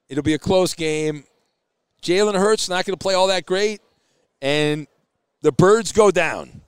it'll 0.08 0.22
be 0.22 0.34
a 0.34 0.38
close 0.38 0.74
game. 0.74 1.24
Jalen 2.00 2.34
Hurts 2.34 2.68
not 2.68 2.84
going 2.84 2.96
to 2.96 3.02
play 3.02 3.14
all 3.14 3.26
that 3.26 3.44
great 3.44 3.80
and 4.40 4.86
the 5.42 5.52
Birds 5.52 5.92
go 5.92 6.10
down. 6.10 6.62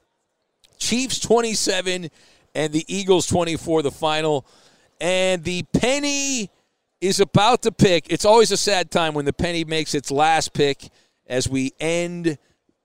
Chiefs 0.77 1.19
27 1.19 2.09
and 2.55 2.73
the 2.73 2.85
Eagles 2.87 3.27
24, 3.27 3.83
the 3.83 3.91
final. 3.91 4.45
And 4.99 5.43
the 5.43 5.63
penny 5.73 6.49
is 6.99 7.19
about 7.19 7.63
to 7.63 7.71
pick. 7.71 8.11
It's 8.11 8.25
always 8.25 8.51
a 8.51 8.57
sad 8.57 8.91
time 8.91 9.13
when 9.13 9.25
the 9.25 9.33
penny 9.33 9.63
makes 9.63 9.93
its 9.95 10.11
last 10.11 10.53
pick 10.53 10.89
as 11.27 11.47
we 11.47 11.73
end 11.79 12.37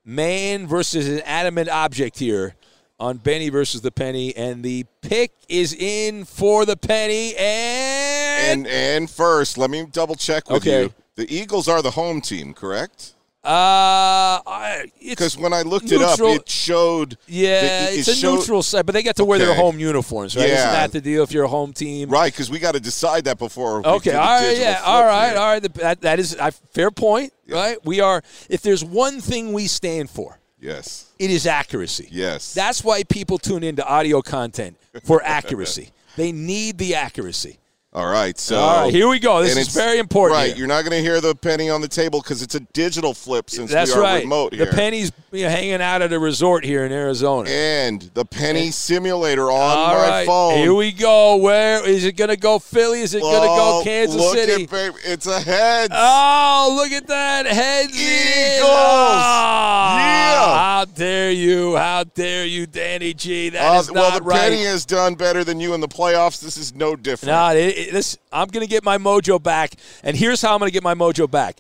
man 0.05 0.67
versus 0.67 1.09
an 1.09 1.21
adamant 1.25 1.69
object 1.69 2.19
here 2.19 2.55
on 2.99 3.19
Benny 3.19 3.51
versus 3.51 3.83
the 3.83 3.91
penny. 3.91 4.35
And 4.37 4.63
the 4.63 4.85
pick 5.03 5.33
is 5.49 5.75
in 5.75 6.25
for 6.25 6.65
the 6.65 6.77
penny. 6.77 7.35
And 7.37 8.17
and, 8.39 8.67
and 8.67 9.11
first, 9.11 9.59
let 9.59 9.71
me 9.71 9.87
double 9.91 10.15
check 10.15 10.49
with 10.49 10.63
okay. 10.63 10.85
you. 10.85 10.95
The 11.17 11.35
Eagles 11.35 11.69
are 11.69 11.83
the 11.83 11.91
home 11.91 12.21
team, 12.21 12.55
correct? 12.55 13.15
Uh, 13.47 14.83
because 15.01 15.39
when 15.39 15.53
I 15.53 15.63
looked 15.63 15.85
neutral. 15.85 16.31
it 16.31 16.37
up, 16.37 16.41
it 16.43 16.49
showed. 16.49 17.17
Yeah, 17.29 17.91
it, 17.91 18.01
it's 18.01 18.09
a 18.09 18.15
showed, 18.15 18.41
neutral 18.41 18.63
site, 18.63 18.85
but 18.85 18.93
they 18.93 19.05
get 19.05 19.15
to 19.17 19.25
wear 19.25 19.37
okay. 19.37 19.47
their 19.47 19.55
home 19.55 19.79
uniforms, 19.79 20.37
right? 20.37 20.49
Yeah. 20.49 20.55
Isn't 20.55 20.73
that 20.73 20.93
the 20.93 21.01
deal 21.01 21.23
if 21.23 21.31
you're 21.31 21.45
a 21.45 21.49
home 21.49 21.73
team? 21.73 22.11
Right, 22.11 22.33
because 22.33 22.51
we 22.51 22.59
got 22.59 22.75
to 22.75 22.81
decide 22.81 23.25
that 23.27 23.39
before. 23.39 23.87
Okay, 23.87 24.15
all 24.15 24.41
right, 24.41 24.59
yeah, 24.59 24.83
all 24.85 25.05
right, 25.05 25.29
here. 25.29 25.39
all 25.39 25.47
right. 25.47 25.75
That, 25.75 26.01
that 26.01 26.19
is 26.19 26.35
a 26.35 26.51
fair 26.51 26.91
point, 26.91 27.33
yeah. 27.47 27.57
right? 27.57 27.85
We 27.85 28.01
are. 28.01 28.21
If 28.51 28.63
there's 28.63 28.85
one 28.85 29.21
thing 29.21 29.53
we 29.53 29.69
stand 29.69 30.11
for, 30.11 30.41
yes, 30.59 31.13
it 31.21 31.31
is 31.31 31.47
accuracy. 31.47 32.09
Yes, 32.11 32.53
that's 32.53 32.83
why 32.83 33.05
people 33.05 33.39
tune 33.39 33.63
into 33.63 33.87
audio 33.87 34.23
content 34.23 34.77
for 35.05 35.23
accuracy. 35.23 35.91
they 36.17 36.33
need 36.33 36.79
the 36.79 36.97
accuracy. 36.97 37.59
All 37.97 38.07
right, 38.07 38.39
so 38.39 38.59
all 38.59 38.83
right, 38.85 38.93
here 38.93 39.09
we 39.09 39.19
go. 39.19 39.43
This 39.43 39.57
is 39.57 39.69
very 39.75 39.99
important. 39.99 40.37
Right, 40.37 40.49
here. 40.49 40.57
you're 40.59 40.67
not 40.67 40.83
going 40.85 40.91
to 40.93 41.01
hear 41.01 41.19
the 41.23 41.35
penny 41.35 41.71
on 41.71 41.81
the 41.81 41.89
table 41.89 42.21
because 42.21 42.43
it's 42.43 42.55
a 42.55 42.61
digital 42.61 43.15
flip 43.15 43.49
since 43.49 43.73
That's 43.73 43.91
we 43.95 43.97
are 43.99 44.03
right. 44.03 44.23
remote 44.23 44.53
here. 44.53 44.67
The 44.67 44.73
penny's 44.73 45.11
hanging 45.33 45.81
out 45.81 46.03
at 46.03 46.13
a 46.13 46.19
resort 46.19 46.63
here 46.63 46.85
in 46.85 46.93
Arizona. 46.93 47.49
And 47.49 48.03
the 48.13 48.27
penny 48.27 48.71
simulator 48.71 49.51
on 49.51 49.79
All 49.79 49.95
my 49.95 50.09
right, 50.09 50.27
phone. 50.27 50.59
Here 50.59 50.75
we 50.75 50.93
go. 50.93 51.37
Where 51.37 51.89
is 51.89 52.05
it 52.05 52.13
going 52.19 52.29
to 52.29 52.37
go? 52.37 52.59
Philly? 52.59 53.01
Is 53.01 53.15
it 53.15 53.23
going 53.23 53.41
to 53.41 53.47
go 53.47 53.81
Oh, 53.81 53.83
Kansas 53.83 54.31
City? 54.31 54.67
Baby. 54.67 54.95
It's 55.03 55.27
a 55.27 55.41
head. 55.41 55.89
Oh, 55.91 56.75
look 56.77 56.93
at 56.93 57.07
that. 57.07 57.47
Heads. 57.47 57.95
Eagles. 57.99 58.69
Ah, 58.71 59.97
Yeah. 59.99 60.59
How 60.59 60.85
dare 60.85 61.31
you? 61.33 61.77
How 61.77 62.05
dare 62.05 62.45
you, 62.45 62.67
Danny 62.67 63.15
G? 63.15 63.49
That 63.49 63.75
Uh, 63.77 63.81
is 63.81 63.91
well, 63.91 64.11
not 64.11 64.19
the 64.23 64.25
right. 64.29 64.39
penny 64.39 64.65
has 64.65 64.85
done 64.85 65.15
better 65.15 65.45
than 65.45 65.61
you 65.61 65.73
in 65.73 65.81
the 65.81 65.89
playoffs. 65.89 66.41
This 66.41 66.59
is 66.59 66.75
no 66.75 66.95
different. 66.95 67.33
No, 67.35 67.49
it, 67.57 67.77
it, 67.79 67.86
this, 67.93 68.19
I'm 68.33 68.49
going 68.49 68.65
to 68.65 68.71
get 68.71 68.85
my 68.85 68.99
mojo 68.99 69.43
back. 69.43 69.75
And 70.03 70.17
here's 70.17 70.43
how 70.43 70.55
I'm 70.55 70.59
going 70.61 70.71
to 70.71 70.75
get 70.75 70.83
my 70.83 70.95
mojo 70.95 71.31
back. 71.31 71.59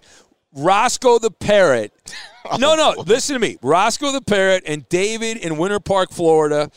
Roscoe 0.55 1.19
the 1.19 1.31
Parrot. 1.31 1.93
No, 2.61 2.77
no, 2.77 2.95
listen 3.05 3.35
to 3.35 3.41
me. 3.41 3.59
Roscoe 3.61 4.13
the 4.13 4.21
Parrot 4.21 4.63
and 4.67 4.89
David 4.89 5.39
in 5.39 5.57
Winter 5.57 5.81
Park, 5.81 6.13
Florida. 6.13 6.71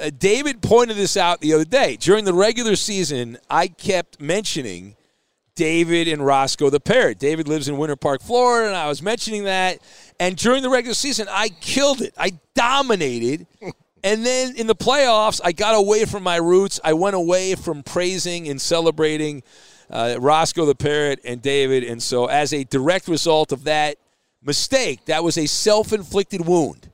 Uh, 0.00 0.08
David 0.16 0.62
pointed 0.62 0.96
this 0.96 1.14
out 1.14 1.42
the 1.42 1.52
other 1.52 1.66
day. 1.66 1.96
During 1.96 2.24
the 2.24 2.32
regular 2.32 2.74
season, 2.74 3.36
I 3.50 3.68
kept 3.68 4.18
mentioning 4.18 4.96
David 5.56 6.08
and 6.08 6.24
Roscoe 6.24 6.70
the 6.70 6.80
Parrot. 6.80 7.18
David 7.18 7.48
lives 7.48 7.68
in 7.68 7.76
Winter 7.76 7.96
Park, 7.96 8.22
Florida, 8.22 8.68
and 8.68 8.76
I 8.76 8.88
was 8.88 9.02
mentioning 9.02 9.44
that. 9.44 9.80
And 10.18 10.36
during 10.36 10.62
the 10.62 10.70
regular 10.70 10.94
season, 10.94 11.28
I 11.30 11.50
killed 11.50 12.00
it. 12.00 12.14
I 12.16 12.38
dominated. 12.54 13.46
And 14.02 14.24
then 14.24 14.56
in 14.56 14.66
the 14.66 14.74
playoffs, 14.74 15.40
I 15.44 15.52
got 15.52 15.74
away 15.74 16.04
from 16.04 16.22
my 16.22 16.36
roots. 16.36 16.80
I 16.82 16.94
went 16.94 17.16
away 17.16 17.54
from 17.54 17.82
praising 17.82 18.48
and 18.48 18.60
celebrating 18.60 19.42
uh, 19.90 20.16
Roscoe 20.18 20.66
the 20.66 20.74
Parrot 20.74 21.20
and 21.24 21.42
David. 21.42 21.84
And 21.84 22.02
so, 22.02 22.26
as 22.26 22.52
a 22.52 22.64
direct 22.64 23.08
result 23.08 23.52
of 23.52 23.64
that 23.64 23.96
mistake, 24.42 25.04
that 25.06 25.22
was 25.22 25.36
a 25.36 25.46
self 25.46 25.92
inflicted 25.92 26.46
wound. 26.46 26.90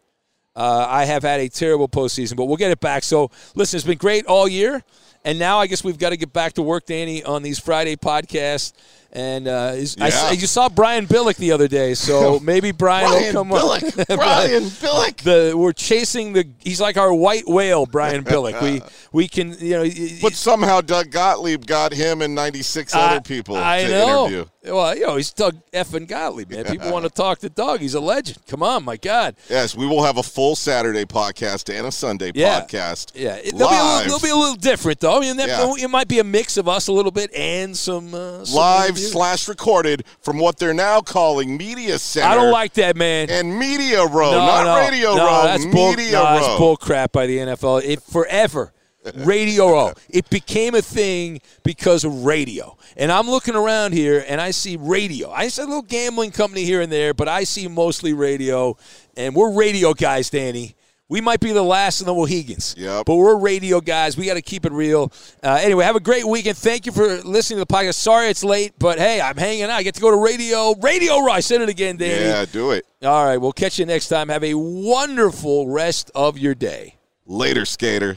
Uh, 0.57 0.87
I 0.89 1.05
have 1.05 1.23
had 1.23 1.41
a 1.41 1.49
terrible 1.49 1.89
postseason, 1.89 2.37
but 2.37 2.47
we'll 2.47 2.57
get 2.57 2.71
it 2.71 2.81
back. 2.81 3.05
So, 3.05 3.31
listen, 3.55 3.77
it's 3.77 3.87
been 3.87 3.99
great 3.99 4.27
all 4.27 4.49
year. 4.49 4.83
And 5.27 5.41
now 5.41 5.59
I 5.59 5.67
guess 5.67 5.83
we've 5.83 5.99
got 5.99 6.11
to 6.11 6.17
get 6.17 6.33
back 6.33 6.53
to 6.55 6.63
work, 6.63 6.87
Danny, 6.87 7.25
on 7.25 7.43
these 7.43 7.59
Friday 7.59 7.97
podcasts. 7.97 8.73
And 9.13 9.49
uh, 9.49 9.73
is- 9.75 9.97
I, 9.99 10.33
you 10.33 10.47
saw 10.47 10.69
Brian 10.69 11.07
Billick 11.07 11.37
the 11.37 11.53
other 11.53 11.69
day, 11.69 11.95
so 11.95 12.39
maybe 12.43 12.71
Brian, 12.71 13.09
Brian 13.09 13.35
will 13.35 13.45
come 13.45 13.51
Billick. 13.51 13.99
up. 14.11 14.19
Brian 14.19 14.65
Billick. 14.65 15.17
The, 15.19 15.57
we're 15.57 15.73
chasing 15.73 16.33
the. 16.35 16.47
He's 16.59 16.81
like 16.83 16.97
our 16.99 17.15
white 17.15 17.49
whale, 17.49 17.87
Brian 17.87 18.25
Billick. 18.25 18.61
We 18.61 18.83
we 19.13 19.27
can 19.29 19.57
you 19.59 19.71
know. 19.85 19.91
But 20.21 20.35
somehow 20.35 20.83
Doug 20.83 21.11
Gottlieb 21.11 21.65
got 21.67 21.93
him 21.93 22.21
and 22.21 22.35
96 22.35 22.95
I- 22.95 23.01
other 23.13 23.21
people 23.23 23.57
I 23.57 23.85
to 23.85 23.89
know. 23.89 24.27
interview. 24.27 24.45
Well, 24.65 24.97
you 24.97 25.07
know, 25.07 25.15
he's 25.17 25.33
Doug 25.33 25.57
effing 25.73 26.09
Gottlieb, 26.09 26.51
man. 26.51 26.65
People 26.65 26.91
want 26.91 27.05
to 27.05 27.11
talk 27.11 27.39
to 27.39 27.49
Doug. 27.49 27.79
He's 27.81 27.95
a 27.95 28.01
legend. 28.01 28.39
Come 28.49 28.65
on, 28.65 28.85
my 28.85 28.97
God. 28.97 29.37
Yes, 29.49 29.77
we 29.77 29.87
will 29.87 30.03
have 30.03 30.19
a 30.19 30.25
full 30.25 30.57
Saturday 30.57 31.05
podcast 31.05 31.73
and 31.73 31.87
a 31.87 31.93
Sunday 31.93 32.33
Yeah. 32.35 32.63
podcast. 32.63 33.13
Yeah, 33.15 33.37
it, 33.37 33.57
they'll, 33.57 33.71
be 33.71 33.77
a 33.77 33.85
little, 33.85 34.09
they'll 34.09 34.19
be 34.19 34.31
a 34.31 34.37
little 34.37 34.57
different, 34.57 34.99
though. 34.99 35.16
I 35.17 35.21
mean, 35.21 35.37
that, 35.39 35.49
Yeah. 35.49 35.85
it 35.85 35.89
might 35.89 36.09
be 36.09 36.19
a 36.19 36.25
mix 36.25 36.57
of 36.57 36.69
us 36.69 36.89
a 36.89 36.93
little 36.93 37.11
bit 37.11 37.33
and 37.35 37.77
some 37.77 38.15
uh, 38.15 38.45
some 38.45 38.55
live 38.57 38.99
slash 38.99 39.49
recorded 39.49 40.05
from 40.23 40.39
what 40.39 40.59
they're 40.59 40.75
now 40.75 41.01
calling 41.01 41.57
Media 41.57 41.99
Center. 41.99 42.29
I 42.29 42.35
don't 42.35 42.53
like 42.53 42.75
that, 42.75 42.97
man. 42.97 43.31
and 43.31 43.59
Media 43.59 44.05
Row, 44.05 44.33
no, 44.33 44.39
not 44.47 44.65
no, 44.65 44.79
Radio 44.89 45.15
no, 45.15 45.27
Row. 45.27 45.43
That's 45.45 45.67
bull, 45.67 45.91
Media 45.91 46.13
no, 46.13 46.25
Row. 46.25 46.35
that's 46.41 46.59
bull 46.59 46.77
crap 46.77 47.13
by 47.13 47.27
the 47.27 47.39
NFL. 47.39 47.83
It 47.85 48.03
forever. 48.03 48.73
Radio 49.19 49.71
Row. 49.71 49.93
It 50.11 50.29
became 50.31 50.75
a 50.75 50.83
thing 50.83 51.41
because 51.63 52.03
of 52.05 52.25
radio. 52.25 52.77
And 52.97 53.13
I'm 53.13 53.31
looking 53.31 53.55
around 53.55 53.93
here 53.93 54.25
and 54.27 54.41
I 54.41 54.51
see 54.51 54.77
radio. 54.77 55.31
I 55.31 55.47
see 55.47 55.63
a 55.63 55.65
little 55.65 55.83
gambling 55.83 56.33
company 56.33 56.65
here 56.65 56.81
and 56.81 56.91
there, 56.91 57.15
but 57.15 57.29
I 57.29 57.45
see 57.45 57.69
mostly 57.69 58.13
radio. 58.15 58.77
And 59.17 59.33
we're 59.37 59.53
radio 59.53 59.95
guys, 59.95 60.29
Danny. 60.29 60.75
We 61.09 61.21
might 61.21 61.39
be 61.39 61.53
the 61.53 61.63
last 61.63 62.01
of 62.01 62.07
the 62.07 62.13
Mohegans, 62.15 62.75
Yep. 62.77 63.07
but 63.07 63.15
we're 63.15 63.37
radio 63.37 63.81
guys. 63.81 64.17
We 64.17 64.27
got 64.27 64.35
to 64.35 64.43
keep 64.43 64.67
it 64.67 64.73
real. 64.73 65.13
Uh, 65.43 65.59
anyway, 65.63 65.85
have 65.85 65.95
a 65.95 66.01
great 66.01 66.27
weekend. 66.27 66.57
Thank 66.57 66.85
you 66.85 66.91
for 66.91 67.23
listening 67.23 67.59
to 67.59 67.65
the 67.65 67.73
podcast. 67.73 67.95
Sorry 67.95 68.27
it's 68.29 68.43
late, 68.43 68.73
but 68.79 68.99
hey, 68.99 69.21
I'm 69.21 69.37
hanging 69.37 69.65
out. 69.65 69.71
I 69.71 69.83
get 69.85 69.95
to 69.95 70.01
go 70.01 70.11
to 70.11 70.17
radio. 70.17 70.75
Radio 70.81 71.21
Row. 71.21 71.31
I 71.31 71.39
said 71.41 71.61
it 71.61 71.69
again, 71.69 71.97
Danny. 71.97 72.25
Yeah, 72.25 72.45
do 72.45 72.73
it. 72.73 72.85
All 73.05 73.25
right, 73.25 73.37
we'll 73.37 73.53
catch 73.53 73.79
you 73.79 73.87
next 73.87 74.09
time. 74.09 74.29
Have 74.31 74.43
a 74.43 74.55
wonderful 74.55 75.69
rest 75.69 76.11
of 76.15 76.39
your 76.39 76.55
day. 76.57 76.97
Later, 77.25 77.65
skater. 77.65 78.17